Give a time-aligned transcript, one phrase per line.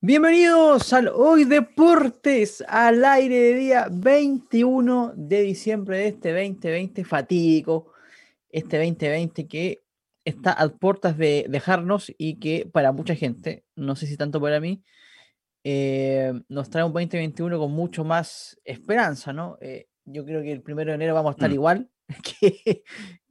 [0.00, 7.92] Bienvenidos al Hoy Deportes al aire de día 21 de diciembre de este 2020 fatídico,
[8.48, 9.82] este 2020 que
[10.24, 14.60] está a puertas de dejarnos y que para mucha gente, no sé si tanto para
[14.60, 14.84] mí,
[15.64, 19.58] eh, nos trae un 2021 con mucho más esperanza, ¿no?
[19.60, 21.54] Eh, yo creo que el primero de enero vamos a estar Mm.
[21.54, 21.90] igual
[22.40, 22.84] que,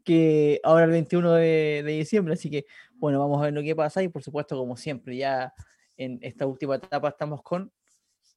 [0.04, 2.66] que ahora el 21 de, de diciembre, así que
[2.96, 5.54] bueno, vamos a ver lo que pasa y por supuesto, como siempre, ya
[5.98, 7.72] en esta última etapa estamos con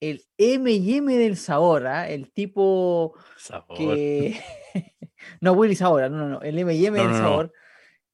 [0.01, 2.09] el M&M del sabor, ¿ah?
[2.09, 3.77] el tipo Sabor.
[3.77, 4.41] que...
[5.41, 7.53] no, Willy Sabora, no, no, no, el M&M No, del no, sabor,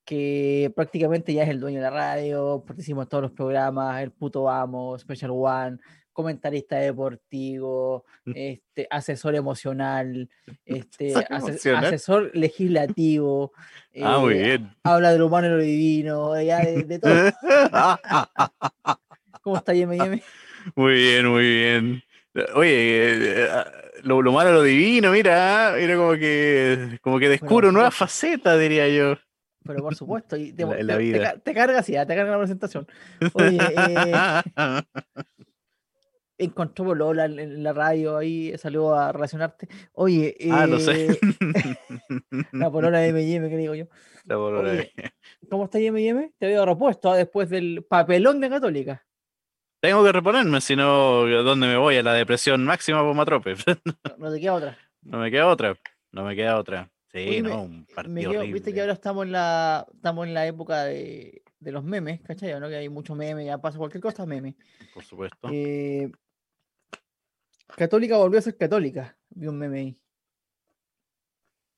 [0.04, 4.10] que prácticamente ya es el dueño de la radio, participa en todos los programas, el
[4.10, 5.78] puto Vamos, Special One,
[6.12, 10.28] comentarista deportivo, este, asesor emocional,
[10.64, 13.52] este, Asesor legislativo,
[14.02, 14.76] Ah, muy eh, bien.
[14.82, 17.12] habla de lo humano y lo divino, ya de, de todo.
[19.46, 20.20] ¿Cómo está M&M?
[20.74, 22.02] muy bien, muy bien.
[22.56, 23.64] Oye, eh, eh,
[24.02, 28.88] lo, lo malo, lo divino, mira, mira como que, como que descubro nuevas facetas, diría
[28.88, 29.14] yo.
[29.62, 32.32] Pero por supuesto, y te, la- la te- te te carga, sí, ah, te carga
[32.32, 32.88] la presentación.
[33.34, 34.12] Oye, eh,
[36.38, 39.68] encontró Lola en, la radio, ahí salió a relacionarte.
[39.92, 41.12] Oye, ah, lo sé.
[41.12, 41.20] eh,
[42.50, 43.86] la polola de M&M, que digo yo.
[44.24, 44.92] La polola Oye,
[45.48, 46.32] ¿Cómo está M&M?
[46.36, 49.05] Te veo repuesto ah, después del papelón de Católica.
[49.86, 51.96] Tengo que reponerme, si no, ¿a ¿dónde me voy?
[51.96, 53.54] A la depresión máxima por Matrope.
[53.84, 54.78] No, no te queda otra.
[55.02, 55.76] No me queda otra.
[56.10, 56.90] No me queda otra.
[57.12, 58.52] Sí, Oye, no, un Me partido quedo-.
[58.52, 62.58] Viste que ahora estamos en la, estamos en la época de, de los memes, ¿cachai?
[62.58, 62.68] ¿no?
[62.68, 64.56] Que hay mucho meme, ya pasa cualquier cosa, meme.
[64.92, 65.48] Por supuesto.
[65.52, 66.10] Eh,
[67.76, 69.16] Católica volvió a ser católica.
[69.30, 70.00] Vi un meme ahí.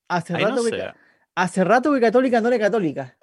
[0.09, 0.93] Hace Ahí no rato, que,
[1.35, 3.18] hace rato que Católica no era católica.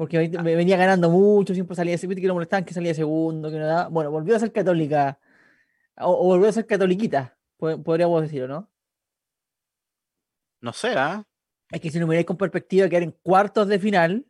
[0.00, 0.42] Porque ahorita Ah.
[0.42, 3.66] me venía ganando mucho, siempre salía, viste que lo molestaban, que salía segundo, que no
[3.66, 3.88] daba.
[3.90, 5.18] Bueno, volvió a ser católica.
[5.98, 8.70] O, o volvió a ser catoliquita, po- podríamos decirlo, ¿no?
[10.62, 11.22] No sé, ¿ah?
[11.70, 14.24] Es que si lo miráis con perspectiva, quedar en cuartos de final.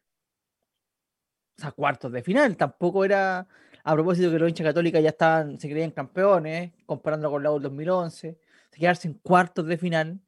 [1.57, 2.57] O sea, cuartos de final.
[2.57, 3.47] Tampoco era.
[3.85, 7.63] A propósito que los hinchas católicas ya estaban, se creían campeones, comparando con la del
[7.63, 8.41] 2011.
[8.73, 10.21] Quedarse en cuartos de final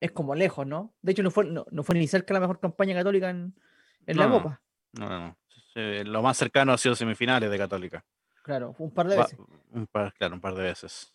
[0.00, 0.94] es como lejos, ¿no?
[1.02, 3.54] De hecho, no fue, no, no fue ni cerca la mejor campaña católica en,
[4.06, 4.32] en la No.
[4.32, 4.60] Copa.
[4.92, 5.36] No, no, no.
[6.04, 8.04] Lo más cercano ha sido semifinales de Católica.
[8.44, 9.38] Claro, un par de veces.
[9.72, 11.12] un par, claro, un par de veces.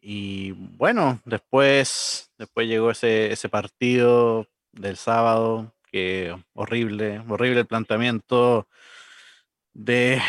[0.00, 8.68] Y bueno, después, después llegó ese, ese partido del sábado, que horrible, horrible el planteamiento
[9.72, 10.20] de,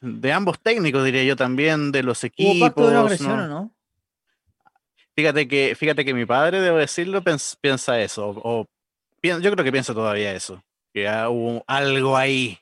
[0.00, 2.92] de ambos técnicos, diría yo también, de los Hubo pacto de equipos.
[2.92, 3.44] agresión, ¿no?
[3.44, 3.72] ¿o no?
[5.14, 7.22] Fíjate que, fíjate que mi padre, debo decirlo,
[7.60, 8.28] piensa eso.
[8.36, 8.66] O,
[9.28, 10.62] yo creo que piensa todavía eso.
[10.92, 12.58] Que hubo algo ahí.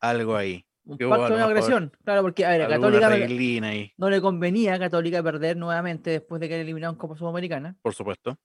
[0.00, 0.64] Algo ahí.
[0.84, 1.92] Un que pacto de agresión.
[2.04, 4.78] Claro, porque, a ver, a Alguna Católica no le- reglina ahí, no le convenía a
[4.78, 7.76] Católica perder nuevamente después de que eliminaron Copa Sudamericana.
[7.82, 8.38] por supuesto.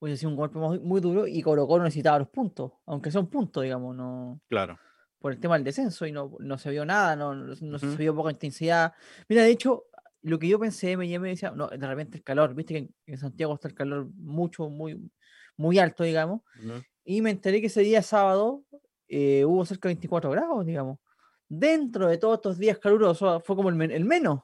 [0.00, 3.20] hubiese sido un golpe muy, muy duro y Colo Colo necesitaba los puntos, aunque sea
[3.20, 4.78] un punto, digamos, no Claro.
[5.18, 8.14] por el tema del descenso y no, no se vio nada, no, no, se vio
[8.14, 8.92] poca intensidad.
[9.28, 9.84] Mira, de hecho,
[10.22, 13.18] lo que yo pensé, me, me decía, no, de repente el calor, viste que en
[13.18, 15.00] Santiago está el calor mucho, muy,
[15.56, 16.42] muy alto, digamos,
[17.04, 18.62] y me enteré que ese día sábado
[19.08, 20.98] eh, hubo cerca de 24 grados, digamos.
[21.48, 24.40] Dentro de todos estos días calurosos, fue como el, men- el menos.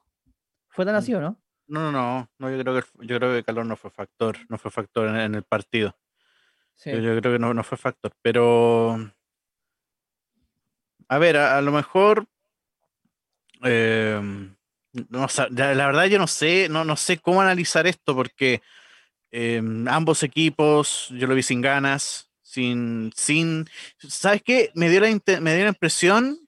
[0.68, 0.98] Fue tan Mm.
[0.98, 1.42] así, ¿o no?
[1.66, 4.36] No, no, no, yo creo que el- yo creo que el calor no fue factor,
[4.48, 5.96] no fue factor en, en el partido.
[6.74, 6.90] Sí.
[6.92, 8.96] Yo, yo creo que no, no fue factor, pero
[11.08, 12.26] a ver, a, a lo mejor
[13.62, 14.54] em,
[15.08, 18.62] no, sa- la, la verdad yo no sé, no, no sé cómo analizar esto porque
[19.32, 23.66] em, ambos equipos yo lo vi sin ganas, sin, sin,
[23.98, 24.70] ¿sabes qué?
[24.74, 25.08] Me dio la,
[25.40, 26.38] me dio la impresión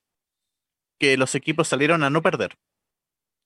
[0.98, 2.56] que los equipos salieron a no perder.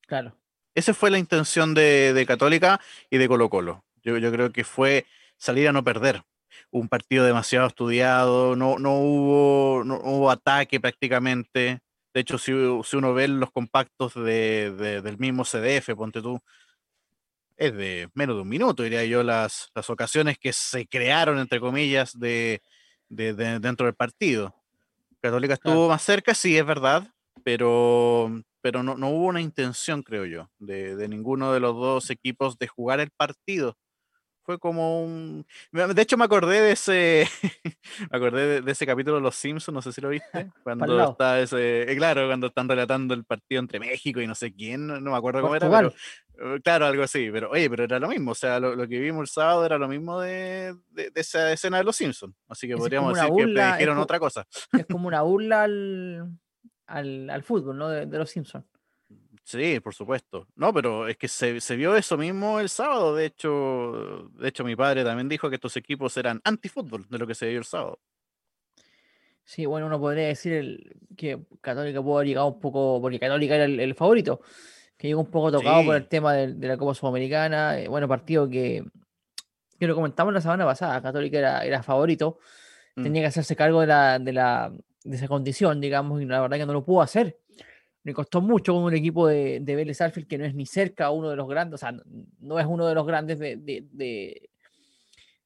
[0.07, 0.37] Claro.
[0.75, 3.85] Esa fue la intención de, de Católica y de Colo Colo.
[4.03, 5.07] Yo, yo creo que fue
[5.39, 6.23] salir a no perder.
[6.71, 11.81] Un partido demasiado estudiado, no, no, hubo, no hubo ataque prácticamente.
[12.15, 12.53] De hecho, si,
[12.85, 16.41] si uno ve los compactos de, de- del mismo CDF, ponte tú,
[17.59, 21.61] es de menos de un minuto, diría yo, las, las ocasiones que se crearon, entre
[21.61, 22.63] comillas, de,
[23.09, 24.55] de- de- dentro del partido.
[25.21, 25.89] Católica estuvo Claro.
[25.89, 27.13] más cerca, sí, es verdad,
[27.45, 32.11] pero, pero no, no hubo una intención, creo yo, de, de ninguno de los dos
[32.11, 33.77] equipos de jugar el partido.
[34.49, 35.45] Fue como un...
[35.73, 37.29] De hecho, me acordé de ese,
[38.11, 41.03] me acordé de, de ese capítulo de Los Simpsons, no sé si lo viste, cuando
[41.11, 44.87] está ese, eh, claro, cuando están relatando el partido entre México y no sé quién,
[44.87, 45.93] no, no me acuerdo cómo era, pero
[46.57, 48.99] eh, claro, algo así, pero oye, pero era lo mismo, o sea, lo, lo que
[48.99, 52.67] vimos el sábado era lo mismo de, de- de esa escena de Los Simpsons, así
[52.67, 54.47] que Es podríamos decir que burla, es predijeron co- otra cosa.
[54.73, 56.39] es como una burla al,
[56.87, 57.91] al, fútbol, ¿no?
[57.91, 58.65] De, los Simpsons.
[59.49, 60.47] Sí, por supuesto.
[60.57, 63.15] No, pero es que se, se, vio eso mismo el sábado.
[63.15, 67.27] De hecho, de hecho, mi padre también dijo que estos equipos eran antifútbol de lo
[67.27, 67.99] que se vio el sábado.
[69.45, 73.65] Sí, bueno, uno podría decir que Católica pudo haber llegado un poco, porque Católica era
[73.65, 74.43] el, favorito,
[74.99, 77.81] que llegó un poco tocado por el tema de, la Copa Sudamericana.
[77.81, 78.85] Eh, bueno, partido que,
[79.81, 82.39] que lo comentamos la semana pasada, Católica era, era favorito,
[82.97, 83.03] mm.
[83.03, 84.71] tenía que hacerse cargo de, la, de, la,
[85.05, 87.39] de esa condición, digamos, y la verdad que no lo pudo hacer.
[88.09, 91.11] Le costó mucho con un equipo de, de Vélez Arfield que no es ni cerca
[91.11, 91.95] uno de los grandes, o sea,
[92.41, 94.51] no es uno de los grandes de, de,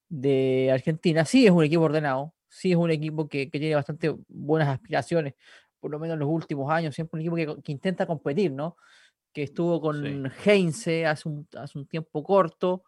[0.09, 1.25] de Argentina.
[1.25, 5.35] Sí, es un equipo ordenado, sí es un equipo que, tiene bastante buenas aspiraciones,
[5.81, 8.77] por lo menos en los últimos años, siempre un equipo que, intenta competir, ¿no?
[9.33, 12.85] Que estuvo con Heinze hace un, hace un tiempo corto,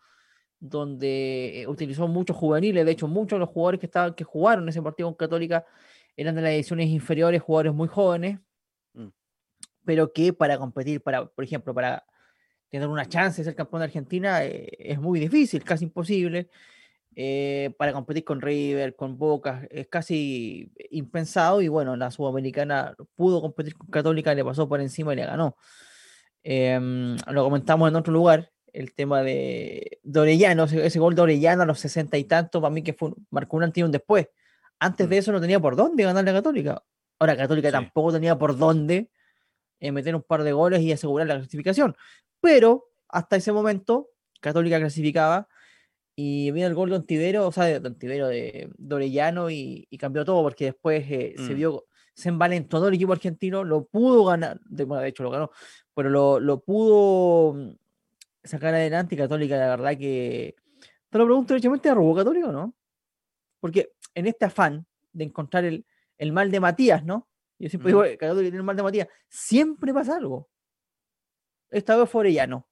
[0.60, 4.68] donde eh, utilizó muchos juveniles, de hecho muchos de los jugadores que, estaban, que jugaron
[4.68, 5.66] ese partido con Católica
[6.16, 8.38] eran de las ediciones inferiores, jugadores muy jóvenes.
[9.84, 12.04] Pero que para competir, para, por ejemplo, para
[12.70, 16.48] tener una chance de ser campeón de Argentina eh, es muy difícil, casi imposible.
[17.16, 23.40] Eh, para competir con River, con Boca, es casi impensado y bueno, la Sudamericana pudo
[23.40, 25.56] competir con Católica, le pasó por encima y le ganó.
[26.42, 31.66] Em, lo comentamos en otro lugar, el tema de, Orellano, ese, gol de Orellano a
[31.66, 34.28] los sesenta y tantos, para mí que fue, marcó un antes y un después.
[34.80, 35.18] Antes de mm.
[35.20, 36.82] eso no tenía por dónde ganarle a Católica.
[37.20, 39.08] Ahora Católica tampoco tenía por dónde
[39.84, 41.94] eh, meter un par de goles y asegurar la clasificación.
[42.40, 44.08] Pero hasta ese momento,
[44.40, 45.46] Católica clasificaba
[46.16, 50.42] y vino el gol de Ontivero, o sea, de Ontivero de, Orellano y, cambió todo
[50.42, 51.56] porque después eh, se mm.
[51.56, 51.84] vio,
[52.14, 55.50] se envalentonó el equipo argentino, lo pudo ganar, de, bueno, de hecho lo ganó,
[55.94, 57.76] pero lo, lo, pudo mm,
[58.42, 60.54] sacar adelante y Católica, la verdad que.
[61.10, 62.74] Te lo pregunto derechamente, ¿robó Católica o no?
[63.60, 65.84] Porque en este afán de encontrar el,
[66.16, 67.28] el mal de Matías, ¿no?
[67.58, 70.48] Yo siempre digo, Católica tiene el mal de Matías, siempre pasa algo.
[71.70, 72.68] Esta vez fue Orellano.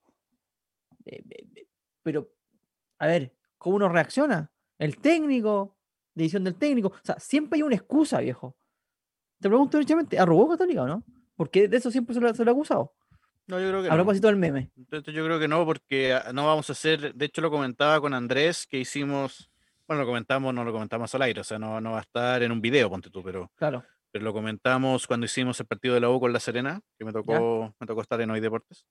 [1.05, 1.23] Eh,
[2.02, 2.31] pero
[2.99, 4.50] a ver, ¿cómo uno reacciona?
[4.79, 5.76] El técnico,
[6.14, 6.88] decisión del técnico.
[6.88, 8.56] O sea, siempre hay una excusa, viejo.
[9.40, 11.05] Te pregunto directamente, ¿arrugó Católica o no?
[11.37, 12.94] Porque de eso siempre se lo, ha acusado.
[13.49, 14.70] No, yo creo que a propósito del meme.
[14.76, 18.00] Entonces, yo creo que no, porque ah, no vamos a hacer, de hecho lo comentaba
[18.00, 19.50] con Andrés, que hicimos,
[19.88, 22.40] bueno, lo comentamos, no lo comentamos al aire, o sea, no, no va a estar
[22.44, 23.84] en un video, ponte tú, pero, claro.
[24.12, 27.12] Pero lo comentamos cuando hicimos el partido de la U con La Serena, que me
[27.12, 28.87] tocó, me tocó estar en Hoy Deportes.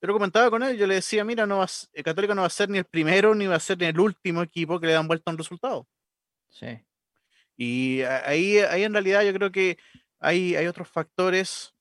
[0.00, 2.46] Yo lo comentaba con él, yo le decía, mira, no va, el Católica no va
[2.46, 4.94] a ser ni el primero ni va a ser ni el último equipo que le
[4.94, 5.86] dan vuelta a un resultado.
[6.48, 6.80] Sí.
[7.56, 9.78] Y ahí, ahí en realidad yo creo que
[10.18, 11.74] hay, hay otros factores,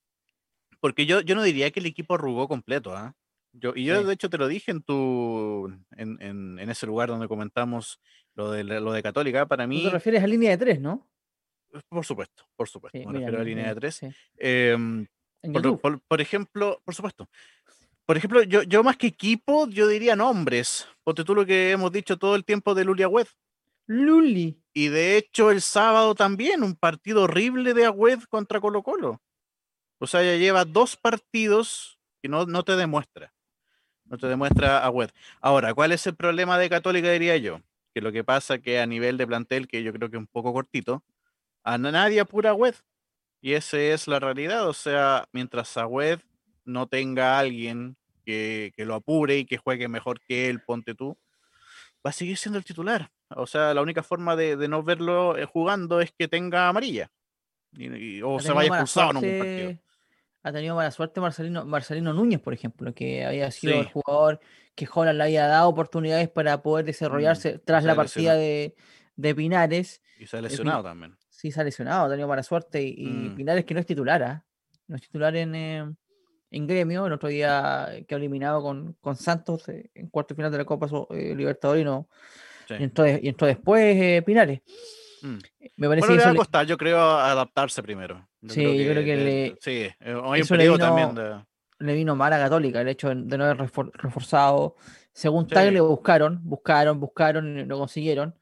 [0.79, 3.15] porque yo, yo no diría que el equipo arrugó completo, ¿ah?
[3.53, 7.09] Yo, y yo de hecho te lo dije en tu en, en, en, ese lugar
[7.09, 7.99] donde comentamos
[8.33, 9.45] lo de lo de Católica.
[9.45, 9.83] Para mí.
[9.83, 11.07] te refieres a línea de tres, ¿no?
[11.89, 12.99] Por supuesto, por supuesto.
[12.99, 14.01] me refiero a línea de tres.
[14.37, 15.07] Em,
[15.81, 17.27] por, por, ejemplo, por supuesto.
[18.05, 20.87] Por ejemplo, yo, yo más que equipo, yo diría nombres.
[21.03, 23.27] Porque tú lo que hemos dicho todo el tiempo de Luli Agüed.
[23.87, 24.61] Luli.
[24.73, 29.21] Y de hecho, el sábado también, un partido horrible de Agüed contra Colo Colo.
[29.99, 33.33] O sea, ya lleva dos partidos y no, no te demuestra.
[34.05, 35.09] No te demuestra Agüed.
[35.41, 37.61] Ahora, ¿cuál es el problema de Católica, diría yo?
[37.93, 40.27] Que lo que pasa que a nivel de plantel, que yo creo que es un
[40.27, 41.03] poco cortito,
[41.63, 42.75] a nadie apura Agüed.
[43.41, 44.67] Y esa es la realidad.
[44.67, 46.19] O sea, mientras Agüed
[46.65, 51.17] no tenga alguien que, lo apure y que juegue mejor que él, ponte tú,
[52.05, 53.11] va a seguir siendo el titular.
[53.29, 57.11] O sea, la única forma de, no verlo eh, jugando es que tenga amarilla.
[58.23, 59.79] o se vaya expulsado en un partido.
[60.45, 64.41] Ha tenido mala suerte Marcelino, Marcelino Núñez, por ejemplo, que había sido el jugador
[64.75, 68.75] que Holland le había dado oportunidades para poder desarrollarse mm, tras la partida de,
[69.35, 70.01] Pinares.
[70.19, 71.15] Y se ha lesionado también.
[71.43, 72.81] Sí, se ha lesionado, ha tenido mala suerte.
[72.81, 73.35] Y, mm.
[73.35, 74.45] Pinares que no es titular, ¿ah?
[74.87, 75.93] no es titular en, eh,
[76.51, 80.51] en gremio, el otro día que ha eliminado con, con Santos eh, en cuarto final
[80.53, 82.07] de la Copa eh, Libertadores y, no,
[82.69, 82.83] y,
[83.27, 84.61] entró, después eh, Pinares.
[85.21, 85.37] Mm.
[85.75, 88.25] Me parece bueno, le va a costar, yo creo, adaptarse primero.
[88.47, 91.43] sí, yo creo que le, sí, hay un periodo también
[91.83, 94.75] le vino mal a Católica el hecho de, no haber reforzado.
[95.11, 95.55] Según sí.
[95.55, 98.35] le buscaron, buscaron, buscaron no consiguieron.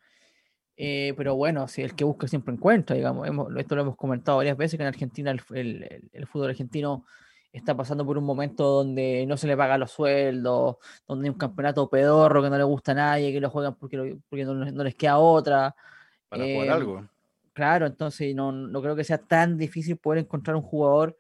[1.16, 3.28] Pero bueno, si el que busca siempre encuentra, digamos.
[3.58, 7.06] esto lo hemos comentado varias veces que en Argentina el, el fútbol argentino
[7.52, 11.38] está pasando por un momento donde no se le paga los sueldos, donde hay un
[11.38, 14.96] campeonato pedorro que no le gusta a nadie, que lo juegan porque, porque no, les
[14.96, 15.76] queda otra.
[16.30, 17.10] Para jugar em, algo.
[17.54, 21.18] Claro, entonces no, no, creo que sea tan difícil poder encontrar un jugador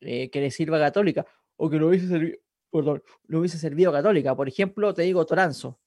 [0.00, 1.24] eh, que le sirva a Católica
[1.56, 2.38] o que lo hubiese servido,
[2.70, 4.36] perdón, lo hubiese servido a Católica.
[4.36, 5.78] Por ejemplo, te digo Toranzo.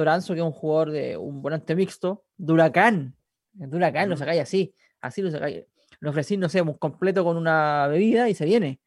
[0.00, 3.14] Toranzo, que es un jugador de un volante mixto, Duracán.
[3.52, 5.64] Duracán lo sacáis así, así lo sacáis
[6.00, 8.80] le ofrecí, no sé, un completo con una bebida y se viene.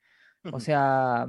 [0.51, 1.27] O sea,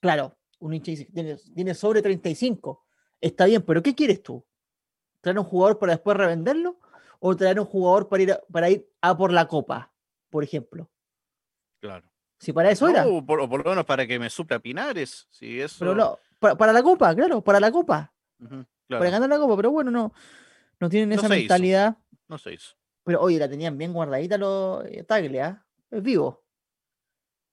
[0.00, 2.84] claro, un hincha dice, tiene, tiene sobre 35,
[3.20, 4.46] está bien, pero ¿qué quieres tú?
[5.22, 6.78] ¿Traer un jugador para después revenderlo?
[7.18, 9.92] ¿O traer un jugador para ir a, para ir a por la copa,
[10.28, 10.90] por ejemplo?
[11.80, 12.10] Claro.
[12.38, 13.06] Si para eso era.
[13.06, 15.26] O por, o por lo menos para que me supla Pinares.
[15.30, 15.76] Si eso...
[15.80, 18.12] Pero no, para, para la copa, claro, para la copa.
[18.48, 19.10] Para claro.
[19.10, 20.12] ganar la copa, pero bueno, no,
[20.80, 21.34] no tienen No esa hizo.
[21.34, 21.96] mentalidad.
[22.28, 22.74] No se hizo.
[23.04, 25.66] Pero oye, la tenían bien guardadita los eh, Tagle, ¿ah?
[25.90, 26.44] Es vivo.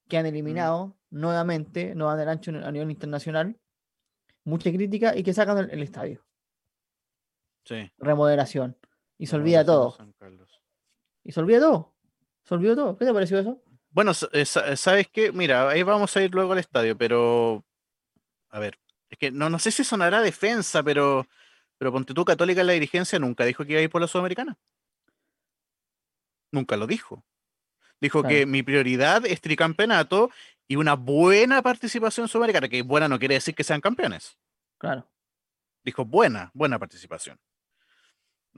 [0.08, 3.58] Que han eliminado nuevamente, no dan el ancho a nivel internacional.
[4.44, 6.24] Mucha crítica y que sacan el, el estadio.
[7.64, 7.90] Sí.
[7.98, 8.76] Remodelación.
[9.18, 9.90] Y se olvida todo.
[9.92, 10.62] San Carlos.
[11.24, 11.94] Y se olvida todo.
[12.44, 12.96] Se olvidó todo.
[12.96, 13.62] ¿Qué te pareció eso?
[13.90, 15.32] Bueno, eh, sa- ¿sabes qué?
[15.32, 17.64] Mira, ahí vamos a ir luego al estadio, pero.
[18.50, 18.78] A ver,
[19.10, 21.26] es que no, no sé si sonará defensa, pero.
[21.78, 24.08] Pero ponte tú, Católica en la dirigencia nunca dijo que iba a ir por la
[24.08, 24.58] Sudamericana.
[26.50, 27.24] Nunca lo dijo.
[28.00, 30.30] Dijo que mi prioridad es tricampeonato
[30.68, 34.38] y una buena participación sudamericana, que buena no quiere decir que sean campeones.
[34.78, 35.08] Claro.
[35.84, 37.38] Dijo buena, buena participación.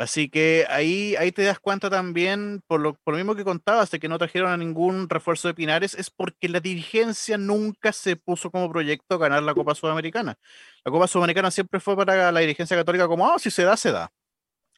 [0.00, 3.90] Así que ahí, ahí te das cuenta también, por lo, por lo mismo que contabas,
[3.90, 8.16] de que no trajeron a ningún refuerzo de Pinares, es porque la dirigencia nunca se
[8.16, 10.38] puso como proyecto ganar la Copa Sudamericana.
[10.86, 13.92] La Copa Sudamericana siempre fue para la dirigencia católica como, ah, si se da, se
[13.92, 14.10] da.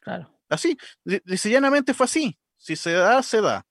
[0.01, 0.29] Claro.
[0.49, 0.77] Así,
[1.45, 2.37] llanamente fue así.
[2.57, 3.65] Si se da, se da.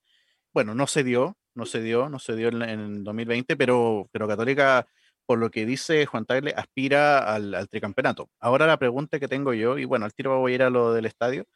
[0.55, 4.09] Bueno, no se dio, no se dio, no se dio en, en el 2020, pero,
[4.11, 4.87] pero Católica,
[5.27, 8.31] por lo que dice Juan Tagle, aspira al, al tricampeonato.
[8.41, 10.93] Ahora la pregunta que tengo yo, y bueno, al tiro voy a ir a lo
[10.93, 11.47] del estadio.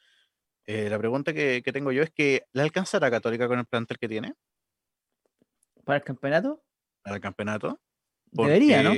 [0.67, 3.99] eh, la pregunta que, que tengo yo es que ¿le alcanzará Católica con el plantel
[3.99, 4.35] que tiene
[5.85, 6.63] Para el campeonato,
[7.03, 7.81] para el campeonato?
[8.33, 8.93] debería, ¿no?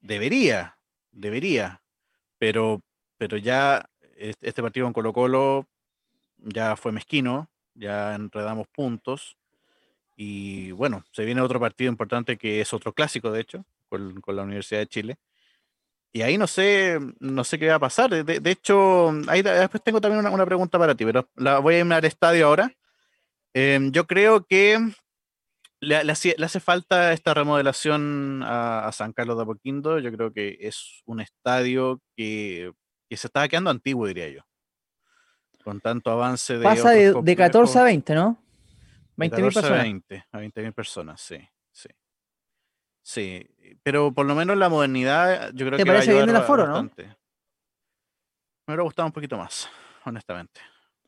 [0.00, 0.78] Debería,
[1.10, 1.82] debería,
[2.38, 2.80] pero,
[3.18, 3.84] pero ya
[4.16, 5.68] este, este partido con Colo Colo
[6.38, 9.36] ya fue mezquino, ya enredamos puntos
[10.16, 14.34] y bueno, se viene otro partido importante que es otro clásico, de hecho, con, con
[14.36, 15.16] la Universidad de Chile.
[16.14, 18.08] Y ahí no sé, no sé qué va a pasar.
[18.24, 21.58] De, de hecho, ahí da- después tengo también una, una pregunta para ti, pero la
[21.58, 22.72] voy a irme al estadio ahora.
[23.54, 24.78] Em, yo creo que
[25.80, 29.98] le, le hace, le hace falta esta remodelación a, a San Carlos de Apoquindo.
[29.98, 32.72] Yo creo que es un estadio que,
[33.10, 34.40] que se está quedando antiguo, diría yo.
[35.64, 36.64] Con tanto avance de.
[36.64, 38.38] Pasa de, de complejos, 14 a 20, ¿no?
[39.16, 39.82] de 20 mil 14 a personas.
[39.84, 41.36] 20, a 20 mil personas, sí,
[43.02, 43.46] sí.
[43.82, 46.36] Pero por lo menos la modernidad yo creo ¿Te que va a parece bien el
[46.36, 46.72] aforo, no?
[46.74, 47.04] bastante.
[48.66, 49.68] Me hubiera gustado un poquito más,
[50.04, 50.60] honestamente.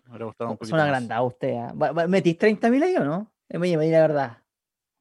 [0.04, 0.84] Me hubiera gustado un poquito más.
[0.86, 1.58] agrandados ustedes.
[1.60, 1.72] ¿ah?
[1.74, 3.32] Va- va- ¿Metís 30 mil ahí o no?
[3.48, 4.38] Eh, Mira, mira la verdad.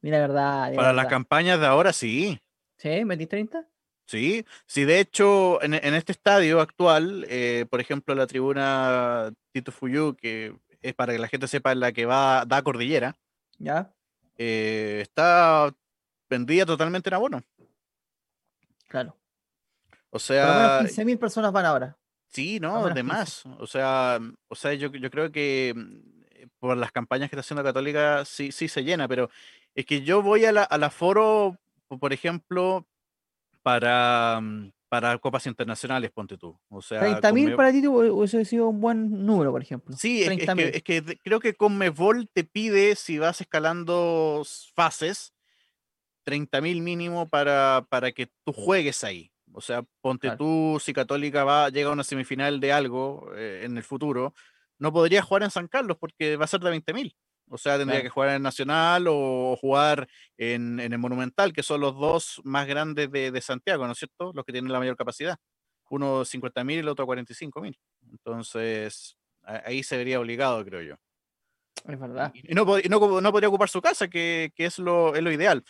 [0.02, 0.70] Mira la verdad.
[0.72, 2.40] la Para las campañas de ahora sí,
[2.78, 3.06] ¿Sí?
[3.06, 3.66] ¿Metís 30?
[4.06, 9.72] Sí, sí, de hecho, en, en este estadio actual, eh, por ejemplo, la tribuna Tito
[9.72, 13.16] Fuyú, que es para que la gente sepa la que va, da Cordillera,
[13.58, 13.94] Ya,
[14.38, 15.74] eh, está
[16.34, 17.42] vendida totalmente en abono.
[18.88, 19.16] claro.
[20.10, 21.98] O sea, 15 mil personas van ahora.
[22.28, 23.04] sí, no, de 15.
[23.04, 23.44] más.
[23.60, 27.64] O sea, o sea, yo, yo creo que mm, por las campañas que está haciendo
[27.64, 29.30] Católica sí, sí se llena, pero
[29.74, 32.86] es que yo voy a la, al aforo, po- por ejemplo,
[33.64, 36.56] para, mm, para copas internacionales, ponte tú.
[36.70, 39.96] O sea, 30 mil para ti hubiese sido un buen número, por ejemplo.
[39.98, 44.44] Sí, es, que- es 30 que, es creo que Conmebol te pide, si vas escalando
[44.76, 45.33] fases,
[46.24, 49.32] 30 mil mínimo para, para que tú juegues ahí.
[49.54, 50.38] O sea, ponte Claro.
[50.38, 54.34] tú, si Católica va, llega a una semifinal de algo eh, en el futuro,
[54.80, 57.16] no podría jugar en San Carlos porque va a ser de 20 mil.
[57.50, 58.04] O sea, tendría Claro.
[58.06, 62.66] que jugar en Nacional o jugar en, en el Monumental, que son los dos más
[62.68, 64.32] grandes de, de Santiago, ¿no es cierto?
[64.34, 65.38] Los que tienen la mayor capacidad.
[65.90, 67.78] Uno 50 mil y el otro 45 mil.
[68.28, 70.96] Entonces, ahí se vería obligado, creo yo.
[71.88, 72.32] Es verdad.
[72.34, 75.64] Y no, no, no podría ocupar su casa, que, que es, lo, es lo ideal.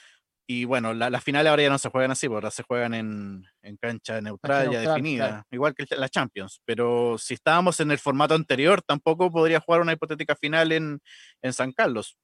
[0.46, 2.94] Y bueno, la- las finales ahora ya no se juegan así, porque ahora se juegan
[2.94, 5.44] en, en cancha neutral, ya neutral, definida, claro.
[5.52, 6.62] igual que la Champions.
[6.66, 11.00] Pero si estábamos en el formato anterior, tampoco podría jugar una hipotética final en,
[11.42, 12.18] en San Carlos.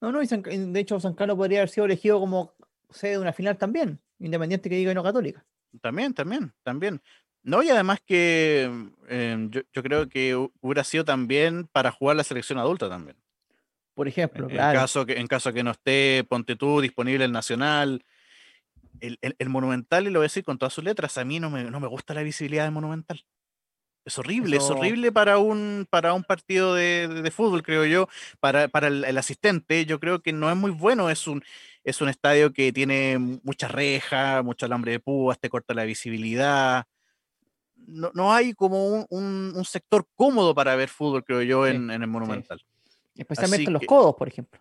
[0.00, 2.52] No, no, y San- de hecho San Carlos podría haber sido elegido como
[2.90, 5.44] sede de una final también, independiente que diga y no católica.
[5.80, 7.00] También, también, también.
[7.42, 8.64] No, y además que
[9.08, 13.16] em, yo, yo creo que hu- hubiera sido también para jugar la selección adulta también.
[13.96, 14.78] Por ejemplo, En, claro.
[14.80, 18.04] caso que, en caso que no esté, ponte tú, disponible el Nacional.
[19.00, 21.40] El, el- el Monumental, y lo voy a decir con todas sus letras, a mí
[21.40, 23.24] no me, no me gusta la visibilidad del Monumental.
[24.04, 28.06] Es horrible, es horrible para un, para un partido de, de- de fútbol, creo yo.
[28.38, 31.08] Para, para el, el asistente, yo creo que no es muy bueno.
[31.10, 31.42] Es un,
[31.82, 36.84] es un estadio que tiene mucha reja, mucho alambre de púas, te corta la visibilidad.
[37.76, 41.74] No, no hay como un, un- un sector cómodo para ver fútbol, creo yo, Sí,
[41.74, 42.62] en, en el Monumental.
[43.16, 44.60] Especialmente los que- codos, por ejemplo.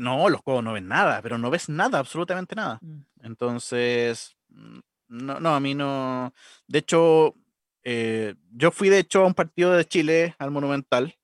[0.00, 2.78] No, los codos no ven nada, pero no ves nada, absolutamente nada.
[2.82, 3.00] Mm.
[3.22, 6.34] Entonces, mm, no, no, a mí no.
[6.66, 7.34] De hecho,
[7.82, 11.14] eh, yo fui de hecho a un partido de Chile al Monumental.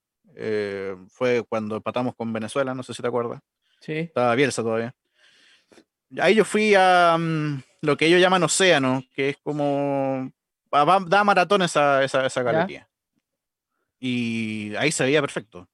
[0.41, 3.41] eh, fue cuando empatamos con Venezuela, no sé si te acuerdas.
[3.81, 3.93] Sí.
[3.95, 4.95] Estaba Bielsa todavía.
[6.21, 10.31] Ahí yo fui a mm, lo que ellos llaman océano, que es como.
[10.71, 12.88] da maratones a esa, esa galería.
[13.99, 15.69] Y ahí se veía perfecto.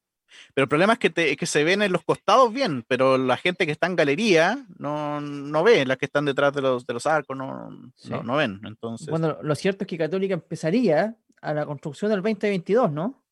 [0.54, 3.36] Pero el problema es que, te- que se ven en los costados bien, pero la
[3.36, 6.94] gente que está en galería no, no ve, las que están detrás de los, de
[6.94, 8.10] los arcos no, Sí.
[8.10, 8.60] no, no ven.
[8.64, 13.22] Entonces, Bueno, lo cierto es que Católica empezaría a la construcción del 2022, ¿no?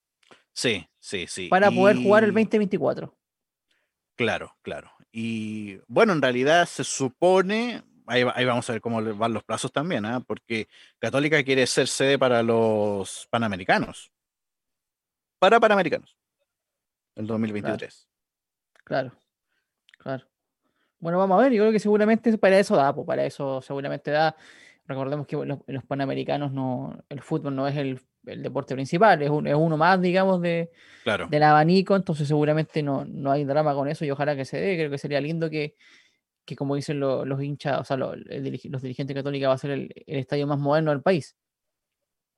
[0.52, 1.48] sí, sí, sí.
[1.48, 3.14] Para poder jugar el Y- 2024.
[4.16, 4.90] Claro, claro.
[5.10, 9.72] Y bueno, en realidad se supone, ahí, ahí vamos a ver cómo van los plazos
[9.72, 10.20] también, ¿ah?
[10.20, 10.68] porque
[10.98, 14.10] Católica quiere ser sede para los Panamericanos.
[15.38, 16.16] Para Panamericanos.
[17.14, 18.08] El 2023.
[18.84, 19.12] Claro,
[19.98, 20.24] claro.
[20.98, 24.10] Bueno, vamos a ver, yo creo que seguramente para eso da, pues para eso seguramente
[24.10, 24.36] da.
[24.86, 29.30] Recordemos que los, los panamericanos no, el fútbol no es el, el deporte principal, es,
[29.30, 30.70] un- es uno más, digamos, de,
[31.04, 31.28] Claro.
[31.28, 34.76] del abanico, entonces seguramente no, no hay drama con eso y ojalá que se dé,
[34.76, 35.76] creo que sería lindo que,
[36.44, 39.54] que como dicen lo- los hinchas, o sea, lo- el dirigi- los dirigentes católicos va
[39.54, 41.36] a ser el, el estadio más moderno del país.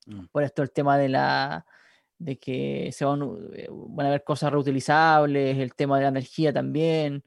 [0.06, 0.26] Mm.
[0.30, 1.66] Por esto el tema de la
[2.18, 3.22] de que se van,
[3.54, 7.22] eh, van a haber cosas reutilizables, el tema de la energía también,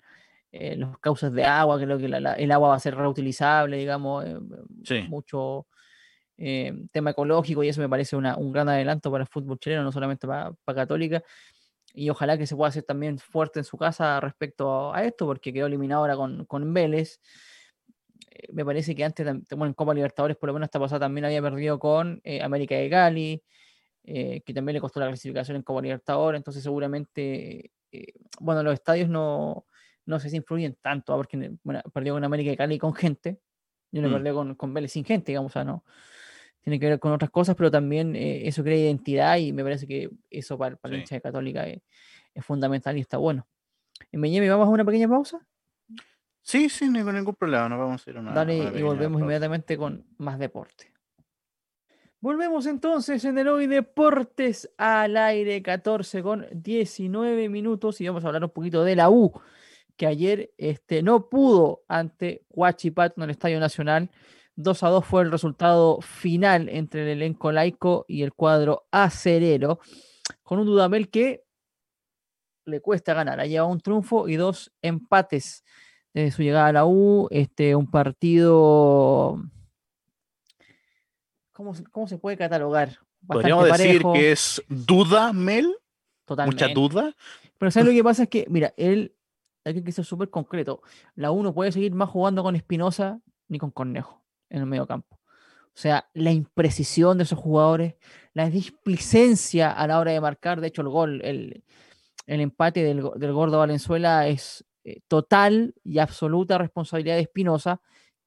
[0.52, 3.78] eh, los cauces de agua, creo que la- la- el agua va a ser reutilizable,
[3.78, 4.38] digamos, eh,
[4.84, 5.02] Sí.
[5.10, 5.68] mucho
[6.40, 9.82] eh, tema ecológico y eso me parece una- un gran adelanto para el fútbol chileno,
[9.84, 11.24] no solamente para, para Católica.
[11.96, 15.52] Y ojalá que se pueda hacer también fuerte en su casa respecto a esto, porque
[15.52, 17.20] quedó eliminado ahora con, con Vélez.
[18.30, 21.26] Eh, me parece que antes, bueno, en Copa Libertadores, por lo menos esta pasada, también
[21.26, 23.44] había perdido con América de Cali,
[24.08, 26.40] eh, que también le costó la clasificación en Copa Libertadores.
[26.40, 29.66] Entonces, seguramente, eh, bueno, los estadios no,
[30.06, 33.40] no sé si influyen tanto, ah, porque bueno, perdió con América de Cali con gente,
[33.92, 34.14] y no Mm.
[34.14, 35.84] perdió con, con Vélez sin gente, digamos, o sea, no.
[36.62, 39.86] Tiene que ver con otras cosas, pero también eh, eso crea identidad y me parece
[39.88, 41.02] que eso para, para la Sí.
[41.02, 41.82] hincha de Católica es,
[42.34, 43.46] es fundamental y está bueno.
[44.12, 45.46] En Miami vamos a una pequeña pausa.
[46.42, 47.68] Sí, sí, ningún, ningún problema.
[47.68, 48.34] Nos vamos a ir a una.
[48.34, 49.24] Dale una y volvemos pausa.
[49.26, 50.94] inmediatamente con más deporte.
[52.20, 58.28] Volvemos entonces en el hoy Deportes al aire 14 con 19 minutos y vamos a
[58.28, 59.40] hablar un poquito de la U,
[59.96, 64.10] que ayer este, no pudo ante Huachipato en el Estadio Nacional.
[64.56, 69.80] 2 a 2 fue el resultado final entre el elenco laico y el cuadro acerero,
[70.42, 71.44] con un Dudamel que
[72.66, 73.40] le cuesta ganar.
[73.40, 75.64] Ha llevado un triunfo y dos empates
[76.16, 77.28] desde su llegada a la U.
[77.30, 79.40] Este, un partido.
[81.58, 82.90] ¿Cómo, se- cómo se puede catalogar?
[83.20, 85.76] Bastante Podríamos decir que es duda, Mel.
[86.24, 86.64] totalmente.
[86.66, 87.16] Mucha duda.
[87.58, 88.24] Pero ¿sabes lo que pasa?
[88.24, 89.16] Es que, mira, él,
[89.66, 90.84] hay que ser súper concreto.
[91.16, 94.86] La U no puede seguir más jugando con Espinosa ni con Cornejo en el medio
[94.86, 95.16] campo.
[95.20, 97.96] O sea, la imprecisión de esos jugadores,
[98.34, 101.64] la displicencia a la hora de marcar, de hecho el gol, el,
[102.28, 107.82] el empate del, del gordo Valenzuela es eh, total y absoluta responsabilidad de Espinosa,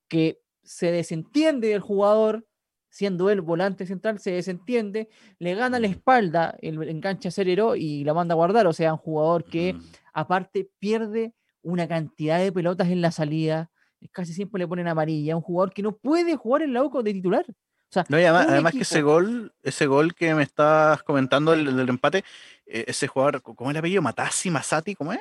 [0.09, 2.45] que se desentiende del jugador,
[2.91, 8.05] siendo él volante central, se desentiende, le gana la espalda el enganche a Cerero y
[8.05, 8.67] la manda a guardar.
[8.67, 9.77] O sea, un jugador que
[10.13, 13.71] aparte pierde una cantidad de pelotas en la salida,
[14.13, 17.13] casi siempre le ponen amarilla, un jugador que no puede jugar en la U de
[17.13, 17.45] titular.
[17.49, 21.77] O sea, No, además, que ese gol, ese gol que me estás comentando el, el
[21.77, 22.25] del empate,
[22.67, 24.03] eh, ese jugador, ¿cómo es el apellido?
[24.03, 25.21] Matasi, Masati, ¿cómo es?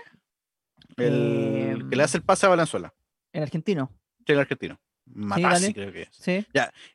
[0.97, 2.93] El que le hace el pase a Valenzuela,
[3.31, 3.91] el argentino,
[4.25, 4.79] sí, el argentino.
[5.13, 5.43] Dale.
[5.43, 6.09] Matasi, creo que es.
[6.11, 6.45] ¿sí?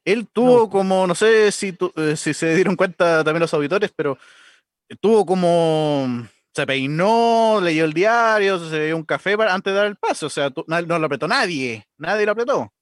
[0.05, 0.71] Él tuvo No.
[0.71, 4.19] como, no sé si, tu- eh, si se dieron cuenta también los auditores, pero
[5.01, 9.87] tuvo como, se peinó, leyó el diario, se bebió un café para, antes de dar
[9.87, 12.73] el pase, o sea, no lo apretó nadie, nadie lo apretó.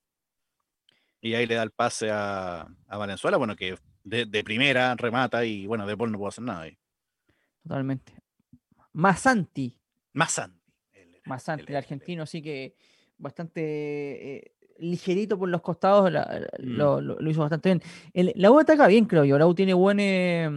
[1.20, 5.44] Y ahí le da el pase a, a Valenzuela, bueno, que de, de primera remata
[5.44, 6.76] y bueno, de Paul no puedo hacer nada ahí.
[7.62, 8.12] Totalmente.
[8.92, 9.78] Masanti,
[10.12, 10.60] Masanti.
[10.92, 11.78] era, Masanti, el él era.
[11.78, 12.74] argentino, sí que
[13.18, 13.60] bastante
[14.36, 16.76] eh, ligerito por los costados, la- Mm.
[16.76, 17.82] lo, lo- lo hizo bastante bien.
[18.12, 19.38] El- la U ataca bien, creo yo.
[19.38, 20.50] La U tiene buen, eh,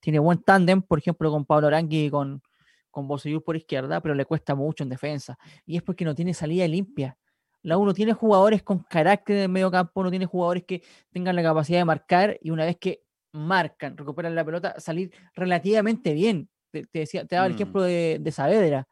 [0.00, 2.42] tiene buen tándem, por ejemplo, con Pablo Arangui y con,
[2.90, 5.38] con por izquierda, pero le cuesta mucho en defensa.
[5.66, 7.16] Y es porque no tiene salida limpia.
[7.62, 10.82] La U no tiene jugadores con carácter en el medio campo, no tiene jugadores que
[11.10, 16.12] tengan la capacidad de marcar y una vez que marcan, recuperan la pelota, salir relativamente
[16.12, 16.48] bien.
[16.70, 17.56] Te, te decía, te daba el Mm.
[17.56, 18.86] ejemplo de, de Saavedra,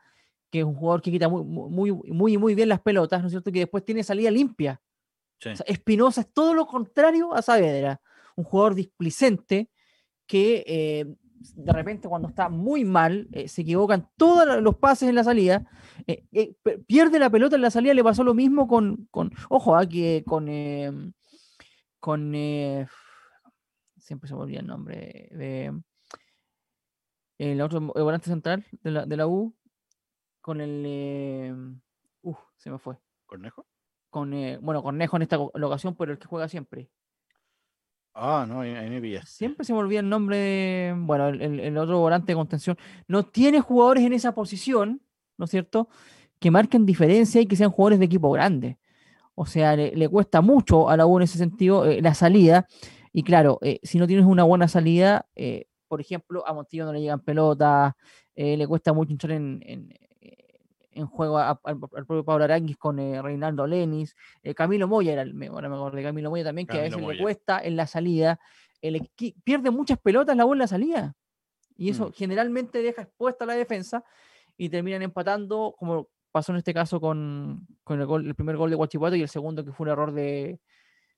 [0.53, 3.33] que es un jugador que quita muy, muy, muy, muy bien las pelotas, ¿no es
[3.33, 3.51] cierto?
[3.51, 4.81] Que después tiene salida limpia.
[5.41, 5.49] Sí.
[5.49, 8.01] O sea, Espinosa es todo lo contrario a Saavedra,
[8.37, 9.71] un jugador displicente
[10.27, 11.07] que eh,
[11.55, 15.69] de repente cuando está muy mal, eh, se equivocan todos los pases en la salida,
[16.07, 16.55] eh, eh,
[16.87, 20.23] pierde la pelota en la salida, le pasó lo mismo con, con ojo, aquí ah,
[20.25, 21.13] con, em,
[21.99, 22.33] con
[23.97, 25.81] siempre se me olvida el nombre, de,
[27.39, 29.55] el otro volante central de la, de la U,
[30.43, 31.81] con el, em,
[32.23, 32.99] uh, se me fue.
[33.25, 33.67] ¿Cornejo?
[34.11, 36.91] Con, bueno, Cornejo en esta ocasión, pero el que juega siempre.
[38.15, 42.37] Ah, no, ahí, me Siempre se me olvida el nombre, bueno, el, otro volante de
[42.37, 42.77] contención.
[43.09, 45.01] No tiene jugadores en esa posición,
[45.39, 45.89] ¿no es cierto?
[46.39, 48.79] Que marquen diferencia y que sean jugadores de equipo grande.
[49.35, 52.67] O sea, le, cuesta mucho a la U en ese sentido eh, la salida.
[53.13, 56.93] Y claro, eh, si no tienes una buena salida, eh, por ejemplo, a Montillo no
[56.93, 57.95] le llegan pelotas,
[58.35, 59.95] le cuesta mucho entrar en, en
[61.07, 64.15] juego al propio Pablo Aranguis con eh, Reinaldo Lenis.
[64.43, 67.19] Eh, Camilo Moya era el ahora me de Camilo Moya también, que a veces le
[67.19, 68.39] cuesta en la salida.
[68.81, 69.11] El,
[69.45, 71.17] pierde muchas pelotas la bola en la salida.
[71.77, 72.13] Y eso mm.
[72.13, 74.05] generalmente deja expuesta a la defensa
[74.57, 79.17] y terminan empatando, como pasó en este caso con, el, el, primer gol de Guachipato
[79.17, 80.61] y el segundo que fue un error de,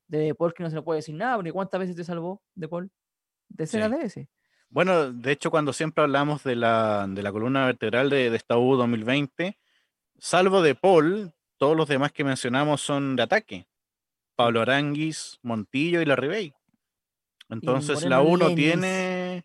[0.08, 2.68] de, Paul que no se le puede decir nada, porque ¿cuántas veces te salvó De
[2.68, 2.90] Paul?
[3.48, 4.28] Decenas de veces.
[4.68, 8.58] Bueno, de hecho, cuando siempre hablamos de la, de la columna vertebral de, de esta
[8.58, 9.56] U 2020,
[10.18, 13.68] Salvo de Paul, todos los demás que mencionamos son de ataque.
[14.36, 16.54] Pablo Aranguis, Montillo y la Ribey.
[17.48, 19.44] Entonces la 1 tiene.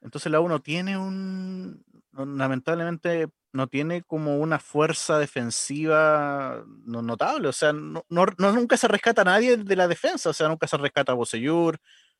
[0.00, 1.84] Entonces la 1 tiene un.
[2.12, 7.48] Lamentablemente no tiene como una fuerza defensiva notable.
[7.48, 10.30] O sea, no, nunca se rescata a nadie de la defensa.
[10.30, 11.78] O sea, nunca se rescata a Bosellur,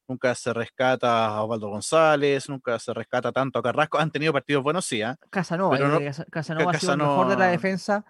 [0.09, 3.99] nunca se rescata a Osvaldo González, nunca se rescata tanto a Carrasco.
[3.99, 5.01] Han tenido partidos buenos, sí.
[5.01, 5.15] ¿eh?
[5.31, 5.79] Casanova,
[6.31, 8.05] Casanova ha sido el mejor de la defensa.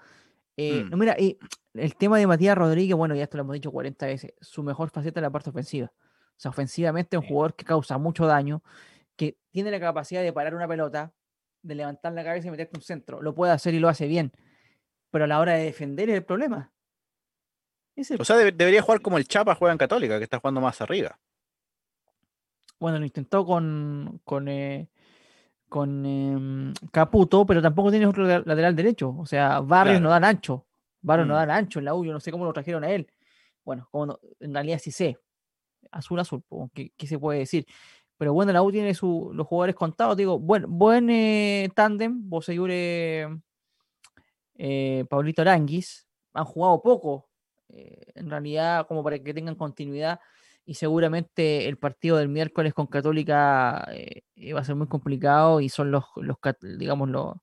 [0.56, 0.98] Eh, mm.
[0.98, 1.38] mira, y
[1.74, 4.90] el tema de Matías Rodríguez, bueno, ya esto lo hemos dicho 40 veces, su mejor
[4.90, 5.92] faceta es la parte ofensiva.
[5.96, 8.62] O sea, ofensivamente es un jugador que causa mucho daño,
[9.16, 11.12] que tiene la capacidad de parar una pelota,
[11.62, 13.22] de levantar la cabeza y meterte un centro.
[13.22, 14.32] Lo puede hacer y lo hace bien.
[15.10, 16.72] Pero a la hora de defender es el problema.
[18.18, 21.18] O sea, debería jugar como el Chapa juega en Católica, que está jugando más arriba
[22.84, 24.90] bueno, lo intentó con, con, eh,
[25.70, 29.16] con em, Caputo, pero tampoco tiene otro lateral derecho.
[29.18, 30.66] O sea, Barrios no da ancho.
[31.00, 31.46] Barrios no mm.
[31.46, 33.10] da ancho en la U, yo no sé cómo lo trajeron a él.
[33.64, 35.18] Bueno, como en realidad sí sé.
[35.92, 36.42] Azul, azul,
[36.74, 37.64] ¿qué, ¿qué, se puede decir?
[38.18, 40.14] Pero bueno, la U tiene su, los jugadores contados.
[40.18, 43.40] Digo, buen, buen eh, tándem, Boseyure,
[44.56, 46.06] eh, Paulito Aranguis.
[46.34, 47.30] Han jugado poco,
[47.70, 50.20] eh, en realidad, como para que tengan continuidad
[50.66, 54.22] y seguramente el partido del miércoles con Católica eh,
[54.52, 56.36] va a ser muy complicado y son los, los
[56.78, 57.34] digamos, los,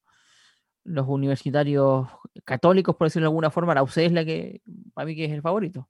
[0.84, 2.08] los universitarios
[2.44, 3.76] católicos, por decirlo de alguna forma.
[3.76, 4.62] La UC es la que,
[4.94, 5.88] para mí, que es el favorito.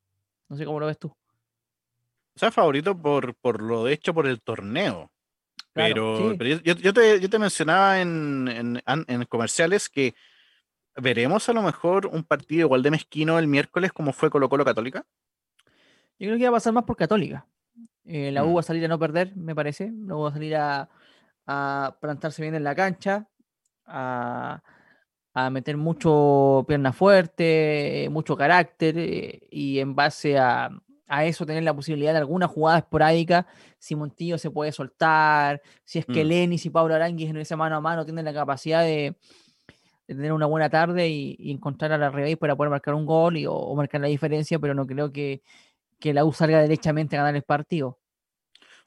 [0.49, 1.07] No sé cómo lo ves tú.
[1.07, 5.11] O sea, favorito por, por lo hecho por el torneo.
[5.73, 10.15] pero, yo, te, yo, te, mencionaba en, en, en, comerciales que
[10.95, 14.65] veremos a lo mejor un partido igual de mezquino el miércoles como fue Colo Colo
[14.65, 15.05] Católica.
[16.21, 17.47] Yo creo que va a pasar más por Católica.
[18.05, 18.55] Eh, la U mm.
[18.55, 19.91] va a salir a no perder, me parece.
[19.91, 20.87] La U va a salir a,
[21.99, 23.27] plantarse bien en la cancha,
[23.87, 24.61] a,
[25.51, 30.69] meter mucho pierna fuerte, mucho carácter, eh, y en base a,
[31.23, 33.47] eso tener la posibilidad de alguna jugada esporádica,
[33.79, 36.27] si Montillo se puede soltar, si es que mm.
[36.27, 39.17] Lenis y Pablo Aranguis en ese mano a mano tienen la capacidad de,
[40.05, 43.47] tener una buena tarde y, encontrar a la revés para poder marcar un gol y,
[43.47, 45.41] o, marcar la diferencia, pero no creo que,
[46.01, 47.99] que la U salga derechamente a ganar el partido.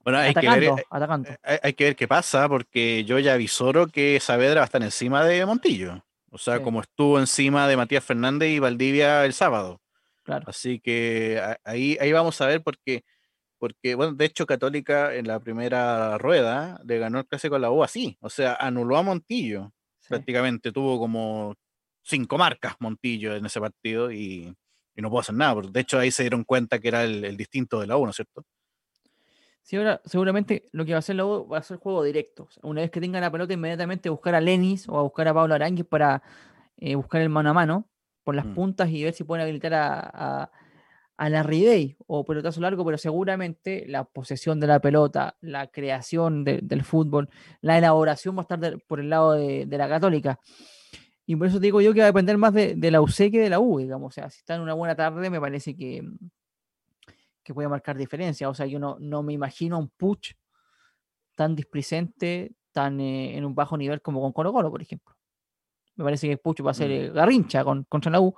[0.03, 4.20] Bueno, hay, que ver, eh, Hay, que ver qué pasa, porque yo ya avisoro que
[4.20, 6.05] Saavedra va a estar encima de Montillo.
[6.31, 9.81] O sea, como estuvo encima de Matías Fernández y Valdivia el sábado.
[10.24, 10.44] Claro.
[10.46, 13.05] Así que ahí, ahí vamos a ver, porque,
[13.59, 17.70] porque, bueno, de hecho, Católica en la primera rueda le ganó el clásico a la
[17.70, 18.18] U así.
[18.20, 19.72] O sea, anuló a Montillo.
[20.07, 21.55] Prácticamente tuvo como
[22.03, 24.55] cinco marcas Montillo en ese partido y,
[24.96, 25.61] y no puedo hacer nada.
[25.61, 28.16] de hecho, ahí se dieron cuenta que era el, distinto de la U, ¿no es
[28.16, 28.44] cierto?
[29.62, 32.48] Sí, ahora seguramente lo que va a hacer la U va a ser juego directo.
[32.62, 35.54] una vez que tenga la pelota, inmediatamente buscar a Lenis o a buscar a Pablo
[35.54, 36.22] Arangues para
[36.76, 37.88] eh, buscar el mano a mano
[38.24, 38.54] por las mm.
[38.54, 40.50] puntas y ver si pueden habilitar a,
[41.16, 46.44] a, la Ribey o pelotazo largo, pero seguramente la posesión de la pelota, la creación
[46.44, 47.30] del fútbol,
[47.61, 50.40] la elaboración va a estar por el lado de, de la Católica.
[51.27, 53.51] Y por eso digo yo que va a depender más de, la UC que de
[53.51, 54.09] la U, digamos.
[54.09, 56.03] O sea, si está en una buena tarde, me parece que,
[57.43, 58.49] que puede marcar diferencia.
[58.49, 60.35] O sea, yo no, no me imagino un Puch
[61.35, 65.15] tan displicente, tan eh, en un bajo nivel como con Colo Colo, por ejemplo.
[65.97, 66.93] Me parece que Puch va a ser mm.
[66.93, 68.35] eh, garrincha con, contra la U.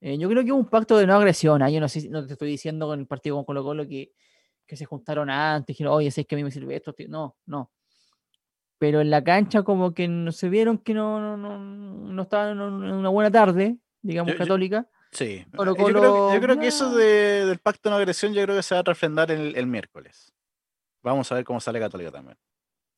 [0.00, 1.66] Eh, yo creo que es un pacto de no agresión.
[1.68, 4.12] Yo no sé, no te estoy diciendo con el partido con Colo Colo que,
[4.66, 6.94] que se juntaron antes, dijeron, oye, sé que a mí me sirve esto.
[7.08, 7.70] No, no.
[8.78, 12.60] Pero en la cancha como que no, se vieron que no, no, no, estaban en
[12.60, 14.86] una buena tarde, digamos, católica.
[15.12, 15.74] sí, yo,
[16.40, 19.30] creo, que eso del pacto de no agresión yo creo que se va a refrendar
[19.30, 20.32] el, miércoles.
[21.02, 22.36] Vamos a ver cómo sale Católica también.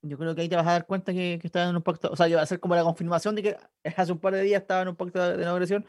[0.03, 2.11] Yo creo que ahí te vas a dar cuenta que, que estaban en un pacto,
[2.11, 3.57] o sea, va a ser como la confirmación de que
[3.97, 5.85] hace un par de días estaba en un pacto de no agresión,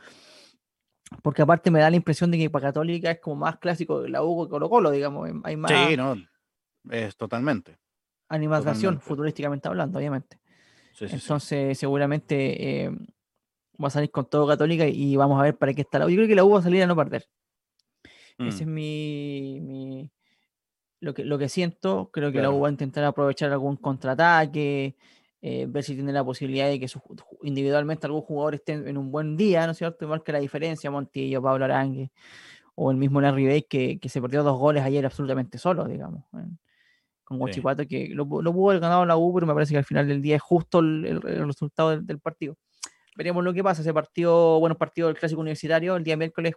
[1.23, 4.09] porque aparte me da la impresión de que para Católica es como más clásico de
[4.09, 5.71] la Hugo que Colo Colo, digamos, hay más...
[5.71, 6.15] Sí, no,
[6.89, 7.77] es totalmente
[8.29, 10.39] animación, futurísticamente hablando, obviamente.
[10.99, 12.91] Entonces, seguramente eh,
[13.81, 16.09] va a salir con todo Católica y vamos a ver para qué está la U.
[16.09, 17.27] Yo creo que la U va a salir a no perder.
[18.37, 18.73] Ese es mm.
[18.73, 20.09] mi,
[21.01, 22.09] lo, que, lo que siento.
[22.11, 24.95] Creo que la U va a intentar aprovechar algún contraataque,
[25.41, 26.87] eh, ver si tiene la posibilidad de que
[27.43, 30.23] individualmente algún jugador esté en, un buen día, ¿no es cierto?
[30.23, 32.11] Que la diferencia, Montillo, Pablo Arangue,
[32.75, 36.23] o el mismo Larry Bay, que, que se perdió dos goles ayer absolutamente solo, digamos
[37.29, 40.07] con Guachipato, que lo, pudo haber ganado la U, pero me parece que al final
[40.07, 42.57] del día es justo el, resultado del, partido.
[43.15, 43.83] Veremos lo que pasa.
[43.83, 46.55] Ese partido, bueno, partido del clásico universitario, el día miércoles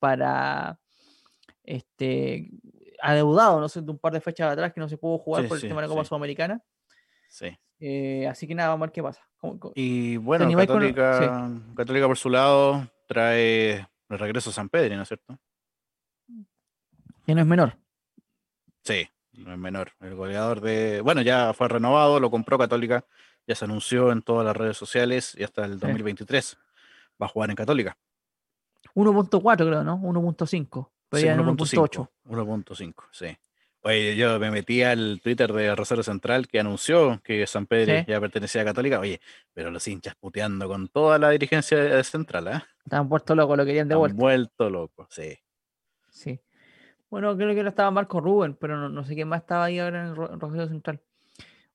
[0.00, 0.80] para
[1.62, 2.50] este
[3.00, 5.58] adeudado, no sé, de un par de fechas atrás que no se pudo jugar por
[5.58, 6.60] el tema de la Copa Sudamericana.
[7.28, 7.56] Sí.
[7.78, 9.22] Eh, así que nada, vamos a ver qué pasa.
[9.76, 15.08] y bueno, Católica, Católica por su lado trae el regreso a San Pedro, ¿no es
[15.08, 15.38] cierto?
[17.24, 17.78] Que no es menor.
[18.82, 19.92] Sí, no es menor.
[20.00, 21.00] El goleador de.
[21.00, 23.04] Bueno, ya fue renovado, lo compró Católica,
[23.46, 26.56] ya se anunció en todas las redes sociales y hasta el 2023
[27.20, 27.96] va a jugar en Católica.
[28.94, 29.98] 1.4 creo, ¿no?
[29.98, 30.90] 1.5.
[31.12, 32.08] Sí, 1.8.
[32.26, 33.36] 1.5, sí.
[33.86, 38.18] Oye, yo me metí al Twitter de Rosario Central que anunció que San Pedro ya
[38.18, 38.98] pertenecía a Católica.
[38.98, 39.20] Oye,
[39.52, 42.62] pero los hinchas puteando con toda la dirigencia de Central, ¿eh?
[42.82, 44.16] Estaban vuelto locos, lo querían de vuelta.
[44.16, 45.36] vuelto loco, sí.
[46.08, 46.40] Sí.
[47.10, 50.02] Bueno, creo que ahora estaba Marco Rubén, pero no, sé quién más estaba ahí ahora
[50.02, 51.00] en el Rosario Central.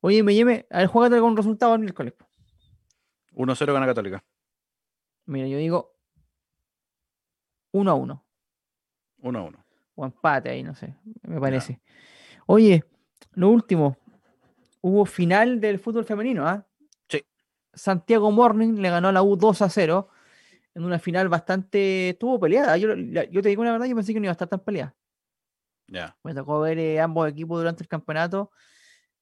[0.02, 2.14] Oye, me llame, a ver, juégate con un resultado el miércoles.
[3.34, 4.24] 1-0 gana Católica.
[5.26, 5.96] Mira, yo digo
[7.74, 8.22] 1-1.
[9.22, 9.66] 1-1.
[9.96, 11.80] O empate ahí, no sé, me parece.
[12.46, 12.84] Oye,
[13.34, 13.98] lo último,
[14.82, 16.66] hubo final del fútbol femenino, ¿ah?
[17.08, 17.24] Sí.
[17.74, 20.10] Santiago Morning le ganó a la U 2 a 0
[20.74, 22.10] en una final bastante.
[22.10, 22.78] Estuvo peleada.
[22.78, 24.96] Yo, yo te digo una verdad, yo pensé que no iba a estar tan peleada.
[26.24, 28.52] Me tocó ver eh, ambos equipos durante el campeonato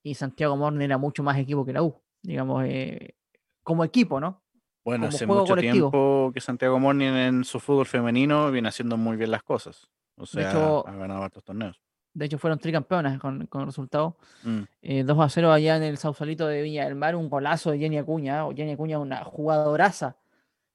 [0.03, 3.15] y Santiago Morne era mucho más equipo que la U, digamos, eh,
[3.63, 4.41] como equipo, ¿no?
[4.83, 9.31] Bueno, hace mucho tiempo que Santiago Morne en su fútbol femenino viene haciendo muy bien
[9.31, 9.89] las cosas.
[10.15, 11.81] O sea, ha ganado hartos torneos.
[12.13, 14.17] De hecho, fueron tricampeonas con, con el resultado.
[14.43, 14.63] 2 mm.
[14.81, 17.97] eh, a 0 allá en el Sausalito de Viña del Mar, un golazo de Jenny
[17.97, 18.43] Acuña.
[18.55, 20.17] Jenny Acuña, una jugadoraza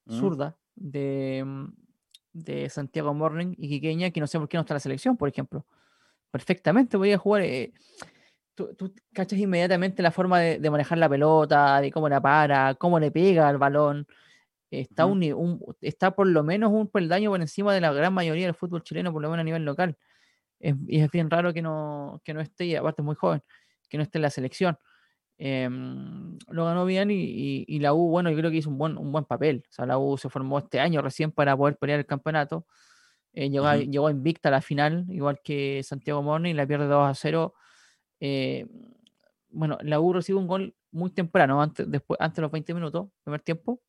[0.05, 0.21] mm.
[0.21, 1.67] zurda de, mm,
[2.33, 5.17] de Santiago Morning y Quiqueña, que no sé por qué no está en la selección,
[5.17, 5.67] por ejemplo
[6.33, 7.43] perfectamente podía jugar.
[7.43, 7.73] Eh,
[8.57, 8.75] tú,
[9.13, 13.49] cachas inmediatamente la forma de, manejar la pelota, de cómo la para, cómo le pega
[13.49, 14.09] al balón.
[14.71, 18.55] Está, un, está por lo menos un peldaño por encima de la gran mayoría del
[18.55, 19.99] fútbol chileno, por lo menos a nivel local.
[20.59, 23.43] y es bien raro que no, que no esté, y aparte es muy joven,
[23.91, 24.79] que no esté en la selección.
[25.39, 28.97] Em, lo ganó bien y, y, la U, bueno, yo creo que hizo un buen,
[28.97, 29.65] un buen papel.
[29.69, 32.67] O sea, la U se formó este año recién para poder pelear el campeonato.
[33.35, 37.55] Eh, llegó, invicta a la final, igual que Santiago Morning, la pierde 2 a 0.
[38.21, 38.67] Eh,
[39.49, 43.09] bueno, la U recibe un gol muy temprano, antes, después, antes de los 20 minutos,
[43.25, 43.81] primer tiempo.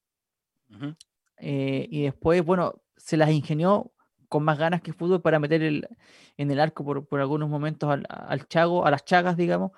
[1.38, 3.92] Eh, y después, bueno, se las ingenió
[4.30, 5.88] con más ganas que fútbol para meter el,
[6.38, 9.72] en el arco por, por algunos momentos al, al, Chago, a las Chagas, digamos,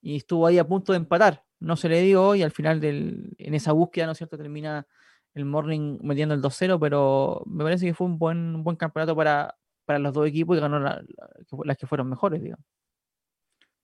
[0.00, 1.44] y estuvo ahí a punto de empatar.
[1.60, 4.86] No se le dio y al final del, en esa búsqueda, ¿no es cierto?, termina
[5.34, 9.56] el Morning metiendo el 2-0, pero me parece que fue un buen, buen campeonato para,
[9.84, 12.64] para los dos equipos y ganó las que fueron mejores, digamos.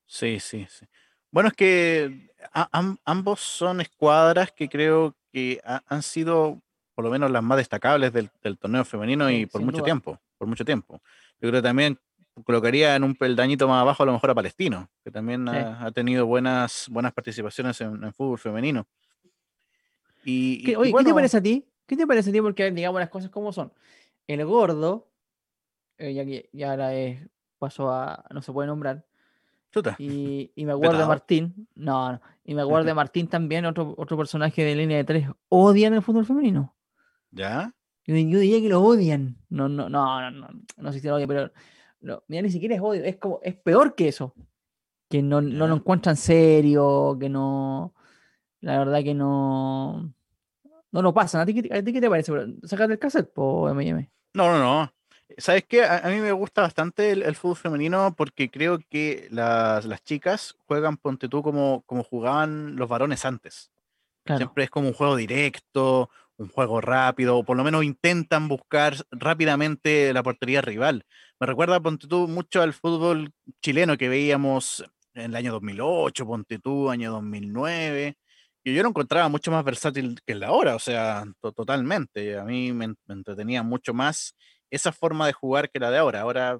[0.06, 0.86] Sí, sí, sí.
[1.30, 6.62] Bueno, es que ambos son escuadras que creo que han sido
[6.94, 10.64] por lo menos las más destacables del, torneo femenino y por mucho tiempo, por mucho
[10.64, 11.00] tiempo.
[11.40, 11.98] Yo creo que también
[12.44, 16.26] colocaría en un peldañito más abajo a lo mejor a Palestino, que también ha, tenido
[16.26, 18.86] buenas, buenas participaciones en fútbol femenino.
[20.24, 21.66] ¿Qué, te parece a ti?
[21.86, 22.40] ¿Qué te parece a ti?
[22.40, 23.72] Porque digamos las cosas como son.
[24.26, 25.08] El gordo,
[25.98, 27.20] eh, ya que ya ahora es,
[27.58, 29.04] pasó a, no se puede nombrar.
[29.98, 33.92] Y, y, me acuerdo de Martín, no, no, y me acuerdo de Martín también, otro,
[33.98, 36.72] otro personaje de línea de tres, odian el fútbol femenino.
[37.32, 37.74] ¿Ya?
[38.06, 39.36] Yo, diría que lo odian.
[39.48, 41.50] No, no, no, no, no, no sé si lo odian, pero
[42.04, 44.34] no, mira, ni siquiera es odio, es como, es peor que eso.
[45.08, 47.94] Que no, no lo encuentran serio, que no,
[48.60, 50.12] la verdad que no.
[50.92, 51.40] No lo pasan.
[51.40, 52.32] ¿A ti, qué te parece?
[52.64, 54.08] ¿Sacas del cassette, po, MM?
[54.34, 54.92] No, no, no.
[55.38, 55.84] ¿Sabes qué?
[55.84, 61.28] A, mí me gusta bastante el, fútbol femenino porque creo que las, chicas juegan, ponte
[61.28, 63.72] tú, como, como jugaban los varones antes.
[64.24, 68.96] Siempre es como un juego directo, un juego rápido, o por lo menos intentan buscar
[69.10, 71.04] rápidamente la portería rival.
[71.40, 76.58] Me recuerda, ponte tú, mucho al fútbol chileno que veíamos en el año 2008, ponte
[76.58, 78.16] tú, año 2009,
[78.64, 82.38] y yo lo encontraba mucho más versátil que el de ahora, o sea, totalmente.
[82.38, 84.34] A mí me, entretenía mucho más
[84.70, 86.22] esa forma de jugar que la de ahora.
[86.22, 86.58] Ahora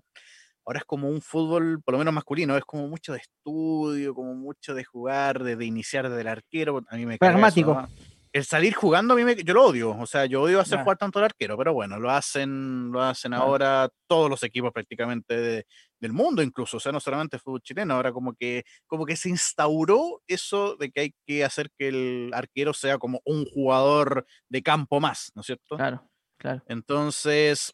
[0.67, 4.35] ahora es como un fútbol, por lo menos masculino, es como mucho de estudio, como
[4.35, 6.85] mucho de jugar, de, iniciar desde el arquero.
[6.89, 7.87] A mí me Pragmático.
[8.35, 10.99] El salir jugando a mí me, yo lo odio, o sea, yo odio hacer jugar
[10.99, 15.65] tanto el arquero, pero bueno, lo hacen, lo hacen ahora todos los equipos prácticamente
[16.01, 19.15] del mundo incluso, o sea, no solamente el fútbol chileno, ahora como que, como que
[19.15, 24.27] se instauró eso de que hay que hacer que el arquero sea como un jugador
[24.49, 25.77] de campo más, ¿no es cierto?
[25.77, 26.61] Claro, claro.
[26.67, 27.73] Entonces,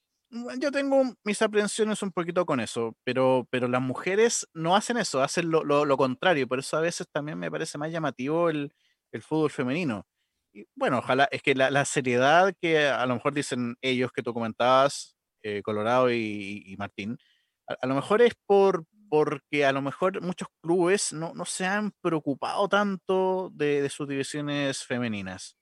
[0.58, 5.22] yo tengo mis aprensiones un poquito con eso, pero, pero las mujeres no hacen eso,
[5.22, 8.74] hacen lo, lo, contrario, por eso a veces también me parece más llamativo el,
[9.10, 10.06] el fútbol femenino.
[10.52, 14.22] Y bueno, ojalá, es que la, la, seriedad que a lo mejor dicen ellos que
[14.22, 17.18] tú comentabas, eh, Colorado y, Martín,
[17.66, 21.92] a, lo mejor es por porque a lo mejor muchos clubes no, no se han
[22.00, 25.56] preocupado tanto de, de sus divisiones femeninas.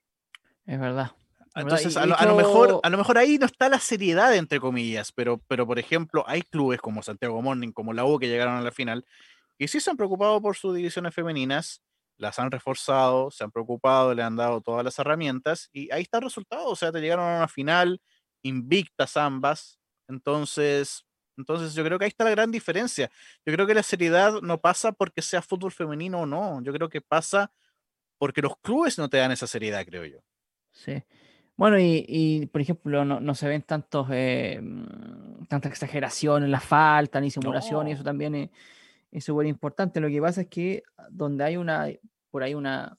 [0.67, 1.13] Es verdad.
[1.55, 5.39] Entonces, a lo, mejor, a lo mejor ahí no está la seriedad, entre comillas, pero,
[5.49, 8.71] pero por ejemplo, hay clubes como Santiago Morning, como la U, que llegaron a la
[8.71, 9.05] final,
[9.59, 11.83] que sí se han preocupado por sus divisiones femeninas,
[12.19, 16.19] las han reforzado, se han preocupado, le han dado todas las herramientas, y ahí está
[16.19, 18.01] el resultado, o sea, te llegaron a una final
[18.43, 19.79] invictas ambas,
[20.09, 23.11] entonces, entonces yo creo que ahí está la gran diferencia.
[23.47, 26.89] Yo creo que la seriedad no pasa porque sea fútbol femenino o no, yo creo
[26.89, 27.53] que pasa
[28.19, 30.19] porque los clubes no te dan esa seriedad, creo yo.
[30.73, 31.03] Sí.
[31.57, 37.21] Bueno, y, por ejemplo, no, se ven tantos, eh, mm, tanta exageración en la falta
[37.21, 38.51] ni simulación, y eso también es
[39.25, 40.01] súper importante.
[40.01, 41.87] Lo que pasa es que donde hay una,
[42.31, 42.99] por ahí una,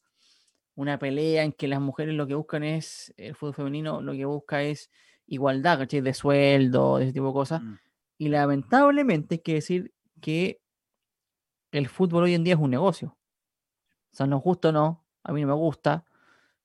[0.76, 4.26] una pelea en que las mujeres lo que buscan es, el fútbol femenino lo que
[4.26, 4.90] busca es
[5.28, 6.02] igualdad, ¿cachai?
[6.02, 7.62] De sueldo, de ese tipo de cosas.
[7.62, 7.74] Mm.
[8.18, 10.62] Y lamentablemente hay que decir que
[11.72, 13.18] el fútbol hoy en día es un negocio.
[14.12, 16.06] O sea, nos gusta o no, a mí no me gusta,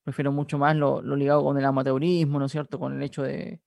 [0.03, 2.79] prefiero mucho más lo, ligado con el amateurismo, ¿no es cierto?
[2.79, 3.61] Con el hecho de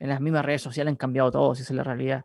[0.00, 2.24] en las mismas redes sociales han cambiado todo, si es la realidad.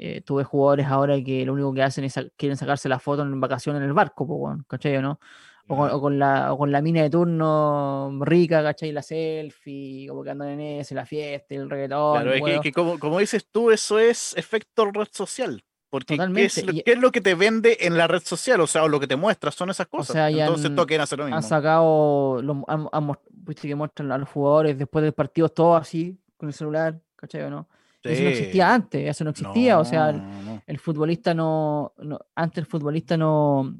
[0.00, 3.40] Eh, tuve jugadores ahora que lo único que hacen es quieren sacarse la foto en
[3.40, 5.18] vacaciones en el barco, pues, ¿cachai o no?
[5.66, 8.92] O con, la, con la mina de turno rica, ¿cachai?
[8.92, 12.22] La selfie, como que andan en ese, la fiesta, el reggaetón.
[12.22, 15.62] Claro, es que, como, como, dices tú, eso es efecto red social.
[15.90, 18.60] Porque ¿qué es, ¿qué es, lo que te vende en la red social?
[18.60, 20.30] O sea, o lo que te muestra son esas cosas.
[20.30, 21.36] Entonces han, toquen hacer lo mismo.
[21.36, 26.48] Han sacado, han, viste que muestran a los jugadores después del partido todo así, con
[26.48, 27.68] el celular, ¿cachai o no?
[28.12, 29.78] Eso no existía antes, eso no existía.
[29.78, 31.92] o sea, el, futbolista no,
[32.34, 33.76] antes el futbolista no,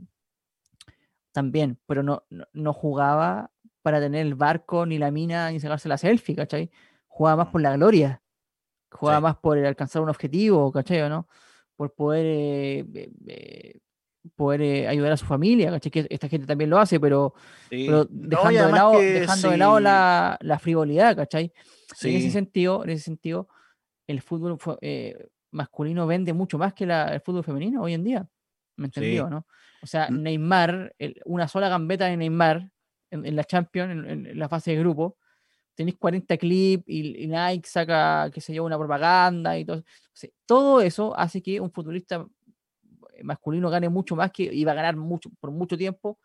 [1.32, 3.50] también, pero no, no, jugaba
[3.82, 6.70] para tener el barco, ni la mina, ni sacarse la selfie, ¿cachai?
[7.06, 8.22] Jugaba más por la gloria,
[8.90, 11.28] jugaba más por alcanzar un objetivo, ¿cachai o no?
[11.78, 13.78] por poder, eh,
[14.34, 17.34] poder eh, ayudar a su familia, Que esta gente también lo hace, pero,
[17.70, 21.52] dejando, de lado, dejando de lado la, la, frivolidad, ¿cachai?
[22.02, 23.48] En ese sentido, en ese sentido,
[24.08, 28.28] el fútbol eh, masculino vende mucho más que el fútbol femenino hoy en día.
[28.76, 29.46] ¿Me entendió, no?
[29.82, 30.22] O sea, mm.
[30.22, 32.70] Neymar, una sola gambeta de Neymar
[33.10, 35.16] en, la Champions, en, la fase de grupo,
[35.74, 39.84] tenéis 40 clips y, Nike saca, que se lleva una propaganda y todo.
[40.46, 42.26] todo eso hace que un futbolista
[43.22, 46.18] masculino gane mucho más que iba a ganar mucho por mucho tiempo.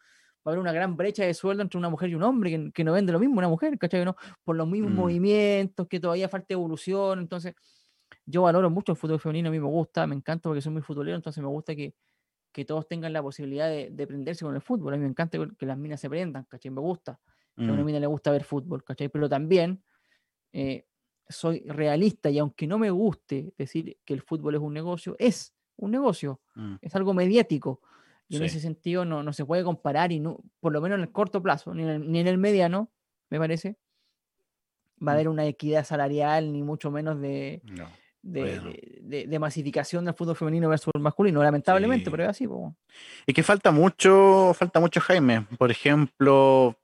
[0.45, 2.83] Va a haber una gran brecha de sueldo entre una mujer y un hombre que,
[2.83, 4.03] no vende lo mismo una mujer, ¿cachai?
[4.03, 4.15] ¿no?
[4.43, 4.95] Por los mismos mm.
[4.95, 7.19] movimientos, que todavía falta evolución.
[7.19, 7.55] Entonces,
[8.25, 10.81] yo valoro mucho el fútbol femenino, a mí me gusta, me encanta porque soy muy
[10.81, 11.93] futbolero, entonces me gusta que,
[12.51, 14.93] que todos tengan la posibilidad de, de, prenderse con el fútbol.
[14.93, 16.71] A mí me encanta que las minas se prendan, ¿cachai?
[16.71, 17.19] Me gusta
[17.57, 17.85] a una mm.
[17.85, 19.09] mina le gusta ver fútbol, ¿cachai?
[19.09, 19.83] Pero también
[20.51, 20.85] eh,
[21.29, 25.53] soy realista y aunque no me guste decir que el fútbol es un negocio, es
[25.75, 26.75] un negocio, mm.
[26.81, 27.81] es algo mediático.
[28.29, 31.03] Y en ese sentido no, no, se puede comparar y no, por lo menos en
[31.03, 32.89] el corto plazo, ni en el, mediano,
[33.29, 33.77] me parece,
[34.95, 35.17] va a mm.
[35.17, 37.61] haber una equidad salarial, ni mucho menos de,
[38.23, 42.47] de, masificación del fútbol femenino versus el masculino, lamentablemente, pero es así.
[43.27, 45.45] Y que falta mucho, falta mucho, Jaime.
[45.59, 46.75] Por ejemplo,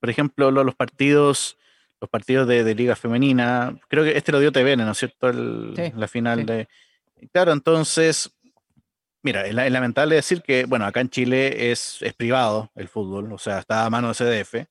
[0.00, 1.56] por ejemplo, los partidos
[2.00, 5.32] los partidos de, liga femenina, creo que este lo dio TVN, ¿no es cierto?
[5.32, 6.68] la final de...
[7.32, 8.37] Claro, entonces,
[9.22, 13.38] mira, es, lamentable decir que, bueno, acá en Chile es, es, privado el fútbol, o
[13.38, 14.66] sea, está a mano de CDF,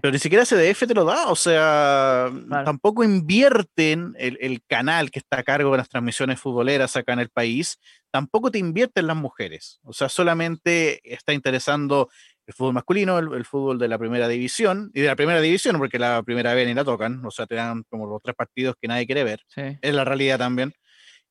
[0.00, 2.30] Pero ni siquiera CDF te lo da, o sea,
[2.64, 7.20] tampoco invierten el, el, canal que está a cargo de las transmisiones futboleras acá en
[7.20, 7.78] el país,
[8.10, 12.08] tampoco te invierten las mujeres, o sea, solamente está interesando
[12.50, 16.00] el fútbol masculino, el, fútbol de la primera división, y de la primera división, porque
[16.00, 18.88] la primera vez ni la tocan, o sea, te dan como los tres partidos que
[18.88, 20.72] nadie quiere ver, es la realidad también.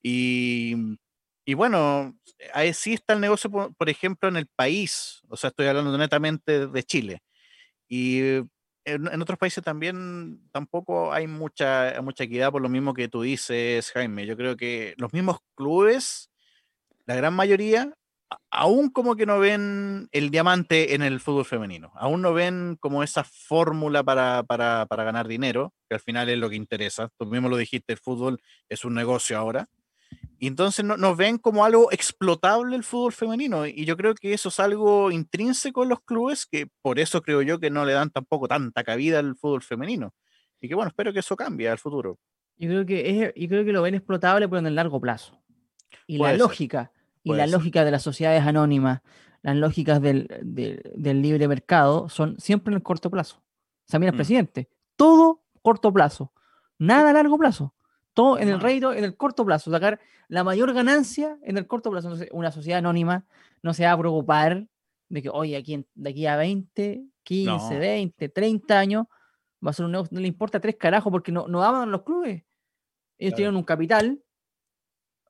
[0.02, 0.98] Y,
[1.50, 2.16] y bueno,
[2.54, 6.68] ahí sí está el negocio, por, ejemplo, en el país, o sea, estoy hablando netamente
[6.68, 7.24] de Chile.
[7.88, 8.20] Y
[8.86, 13.90] en, otros países también tampoco hay mucha, mucha equidad por lo mismo que tú dices,
[13.94, 14.28] Jaime.
[14.28, 16.30] Yo creo que los mismos clubes,
[17.08, 17.96] la gran mayoría,
[18.52, 23.02] aún como que no ven el diamante en el fútbol femenino, aún no ven como
[23.02, 27.10] esa fórmula para, para, para ganar dinero, que al final es lo que interesa.
[27.18, 28.40] Tú mismo lo dijiste, el fútbol
[28.70, 29.68] es un negocio ahora.
[30.40, 33.66] Y entonces no, nos ven como algo explotable el fútbol femenino.
[33.66, 37.42] Y yo creo que eso es algo intrínseco en los clubes, que por eso creo
[37.42, 40.14] yo que no le dan tampoco tanta cabida al fútbol femenino.
[40.62, 42.18] Y que bueno, espero que eso cambie al futuro.
[42.58, 45.42] Yo creo que, es, yo creo que lo ven explotable, pero en el largo plazo.
[46.08, 46.92] Y la lógica,
[47.24, 49.02] y la lógica de las sociedades anónimas,
[49.42, 50.28] las lógicas del,
[50.96, 53.38] libre mercado, son siempre en el corto plazo.
[53.38, 54.16] O sea, mira, mm.
[54.16, 56.34] presidente, todo corto plazo,
[56.78, 57.74] nada a largo plazo.
[58.20, 59.98] Todo en el reino, en el corto plazo, sacar
[60.28, 62.14] la mayor ganancia en el corto plazo.
[62.32, 63.26] una sociedad anónima
[63.64, 64.68] no se va a preocupar
[65.08, 69.06] de que, oye, aquí de aquí a 20, 15, 20, 30 años
[69.66, 72.04] va a ser un negocio, no le importa tres carajos porque no, no aman los
[72.04, 72.44] clubes.
[73.18, 74.22] Ellos tienen un capital,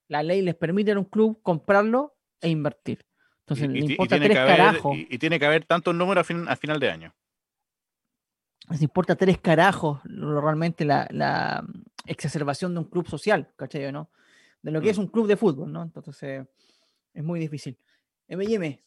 [0.08, 3.06] la ley les permite a un club comprarlo e invertir.
[3.42, 4.98] Entonces, y, le importa tres carajos.
[4.98, 7.16] Y, tiene que haber tantos números a, final de año.
[8.72, 11.64] Les importa tres carajos realmente la,
[12.06, 13.92] exacerbación de un club social, ¿cachai?
[13.92, 14.10] ¿no?
[14.62, 15.02] De lo que es mm.
[15.02, 15.84] un club de fútbol, ¿no?
[15.84, 16.46] Entonces eh,
[17.14, 17.78] es muy difícil.
[18.28, 18.84] M&M,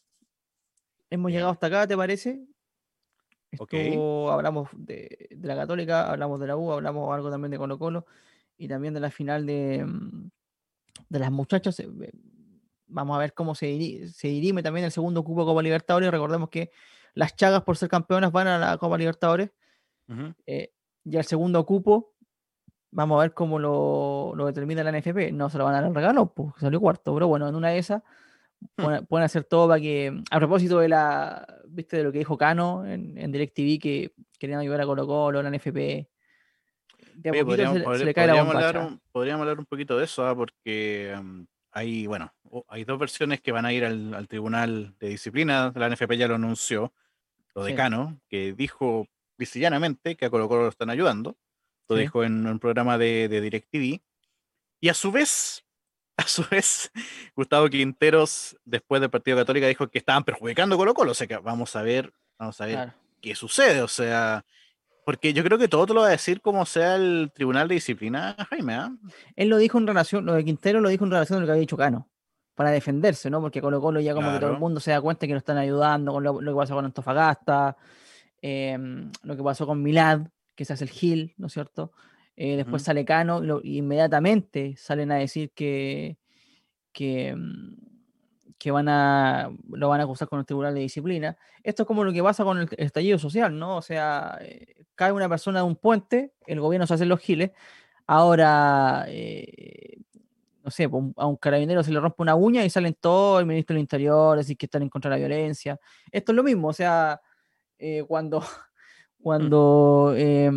[1.09, 2.45] hemos llegado hasta acá, ¿te parece?
[3.51, 8.05] Esto, hablamos de, la Católica, hablamos de la U, hablamos algo también de Colo Colo
[8.57, 10.29] y también de la final de, mm,
[11.09, 11.79] de las muchachas.
[11.79, 11.89] Eh,
[12.87, 16.09] vamos a ver cómo se, dirime, también el segundo cupo de Copa Libertadores.
[16.09, 16.71] Recordemos que
[17.13, 19.51] las Chagas, por ser campeonas, van a la Copa Libertadores.
[20.45, 20.73] Eh,
[21.05, 22.12] y el segundo cupo
[22.95, 25.31] Vamos a ver cómo lo, determina la NFP.
[25.33, 27.13] No se lo van a dar el regalo, pues salió cuarto.
[27.13, 28.03] Pero bueno, en una de esas
[28.77, 29.05] hmm.
[29.09, 30.21] pueden, hacer todo para que.
[30.29, 31.45] A propósito de la.
[31.67, 35.41] ¿Viste de lo que dijo Cano en, en DirecTV que querían ayudar a Colo Colo,
[35.41, 36.07] la NFP?
[37.43, 40.35] podríamos, se, le cae la hablar un, podríamos hablar un poquito de eso, ¿ah?
[40.35, 42.33] porque um, hay, bueno,
[42.67, 45.71] hay dos versiones que van a ir al, Tribunal de Disciplina.
[45.75, 46.93] La NFP ya lo anunció,
[47.55, 51.37] lo de Cano, que dijo visillanamente que a Colo Colo lo están ayudando
[51.89, 54.01] lo dijo en un programa de, de DirecTV.
[54.81, 55.63] Y a su vez,
[56.17, 56.91] a su vez,
[57.35, 61.11] Gustavo Quinteros, después del Partido Católica, dijo que estaban perjudicando Colo Colo.
[61.11, 63.81] O sea que vamos a ver, vamos a ver qué sucede.
[63.81, 64.45] O sea,
[65.05, 67.75] porque yo creo que todo te lo va a decir como sea el Tribunal de
[67.75, 68.73] Disciplina, Jaime.
[68.73, 68.91] ¿ah?
[69.35, 71.51] Él lo dijo en relación, lo de Quintero lo dijo en relación a lo que
[71.51, 72.09] había dicho Cano,
[72.55, 73.41] para defenderse, ¿no?
[73.41, 75.57] Porque Colo Colo ya como que todo el mundo se da cuenta que lo están
[75.57, 77.75] ayudando con lo, que pasó con Antofagasta,
[78.41, 80.21] em, lo que pasó con Milad,
[80.55, 81.91] que se hace el Gil, ¿no es cierto?
[82.35, 86.17] Eh, después sale Cano y inmediatamente salen a decir que,
[86.91, 87.75] que, mm,
[88.57, 91.37] que, van a, lo van a acusar con el Tribunal de Disciplina.
[91.63, 93.77] Esto es como lo que pasa con el estallido social, ¿no?
[93.77, 97.51] O sea, eh, cae una persona de un puente, el gobierno se hace los giles,
[98.07, 99.97] ahora, eh,
[100.63, 103.45] no sé, pues, a un carabinero se le rompe una uña y salen todos el
[103.45, 105.79] ministro del Interior, decir que están en contra de la violencia.
[106.11, 107.21] Esto es lo mismo, o sea,
[108.07, 108.43] cuando.
[109.23, 110.51] Cuando eh,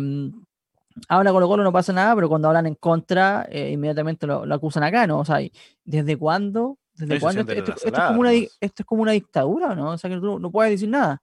[1.07, 4.83] habla Colo Colo no pasa nada, pero cuando hablan en contra, eh, inmediatamente lo, acusan
[4.83, 5.19] acá, ¿no?
[5.19, 5.39] O sea,
[5.85, 6.77] ¿desde cuándo?
[6.93, 9.91] ¿Desde cuándo esto, es como una, esto, es como una, dictadura, ¿no?
[9.91, 11.21] O sea, que tú no puedes decir nada.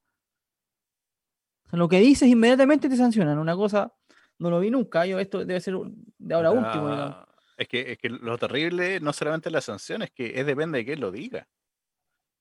[1.67, 3.39] O sea, lo que dices inmediatamente te sancionan.
[3.39, 3.93] Una cosa,
[4.39, 5.05] no lo vi nunca.
[5.05, 5.75] Yo, esto debe ser
[6.19, 7.27] de ahora último.
[7.57, 10.85] Es que, es que lo terrible no solamente la sanción, es que es depende de
[10.85, 11.47] quién lo diga.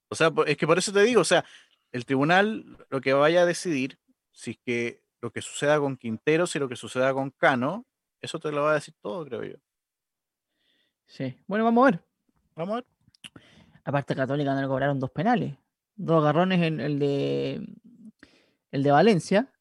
[0.10, 1.44] O sea, es que por eso te digo, o sea,
[1.92, 4.00] el tribunal lo que vaya a decidir
[4.34, 7.86] si es que lo que suceda con Quinteros y lo que suceda con Cano,
[8.22, 9.56] eso te lo va a decir todo, creo yo.
[11.08, 11.38] Sí.
[11.48, 12.04] Bueno, vamos a ver.
[12.56, 12.86] Vamos a ver.
[13.86, 15.56] Aparte, Católica no le cobraron dos penales.
[15.96, 17.66] Dos agarrones en el de
[18.72, 19.54] el de Valencia,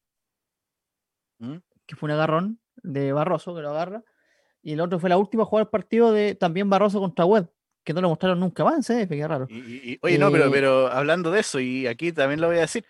[1.39, 1.57] ¿Mm?
[1.87, 4.03] que fue un agarrón de Barroso, que lo agarra.
[4.63, 7.51] Y el otro fue la última jugada del partido de también Barroso contra Web,
[7.85, 9.07] que no lo mostraron nunca más, ¿eh?
[9.07, 9.49] Qué raro.
[10.01, 12.87] oye, no, pero, eh, pero hablando de eso, y aquí también lo voy a decir,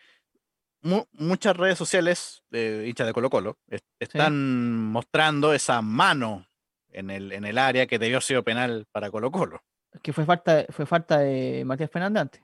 [0.83, 3.59] muchas redes sociales hinchas de Colo Colo
[3.99, 6.47] están mostrando esa mano
[6.91, 9.63] en el, en el área que debió ser penal para Colo Colo.
[10.03, 12.43] Que fue falta, fue falta de Matías Fernández antes.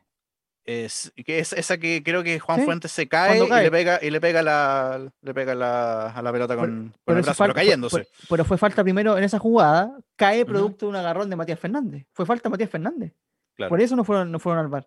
[0.64, 3.98] Es, que es esa que creo que Juan Sí, Fuentes se cae, Y, le pega,
[4.02, 7.38] y le pega, la, le pega la, a la pelota con, con Pero el brazo,
[7.38, 8.06] falta- pero cayéndose.
[8.28, 12.06] pero fue falta primero en esa jugada, cae producto de un agarrón de Matías Fernández.
[12.12, 13.14] Fue falta Matías Fernández.
[13.56, 13.70] claro.
[13.70, 14.86] Por eso no fueron, no fueron al bar.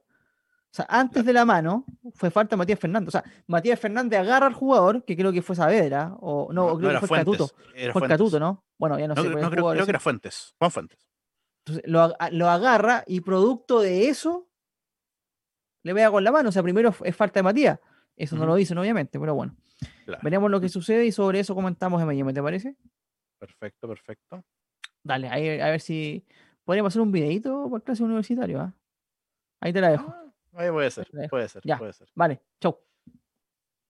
[0.72, 3.09] O sea, antes de la mano fue falta Matías Fernández.
[3.09, 6.91] O sea, Matías Fernández agarra al jugador, que creo que fue Saavedra, o no, creo
[6.91, 7.38] era que fue Fuentes.
[7.49, 7.74] Catuto.
[7.76, 8.07] Era Fue.
[8.07, 8.63] Catuto, ¿no?
[8.80, 9.30] Bueno, ya no, No, sé.
[9.30, 10.55] no, creo, creo que era Fuentes.
[10.57, 11.09] Juan Fuentes.
[11.65, 14.47] Entonces, lo, lo agarra y producto de eso
[15.84, 16.49] le pega con la mano.
[16.49, 17.80] O sea, primero es falta de Matías.
[18.15, 19.55] Eso no lo dicen, obviamente, pero bueno.
[20.05, 20.22] Claro.
[20.24, 22.76] Veremos lo que sucede y sobre eso comentamos en M&M, ¿te parece?
[23.39, 24.43] Perfecto, perfecto.
[25.03, 26.26] Dale, ahí, a ver si
[26.63, 28.61] podríamos hacer un videito por clase universitario.
[28.61, 28.74] ¿ah?
[29.59, 30.20] Ahí te la dejo.
[30.54, 31.78] Ah, ahí puede ser, puede ser, Ya.
[31.78, 32.10] puede ser.
[32.16, 32.80] Vale, chau.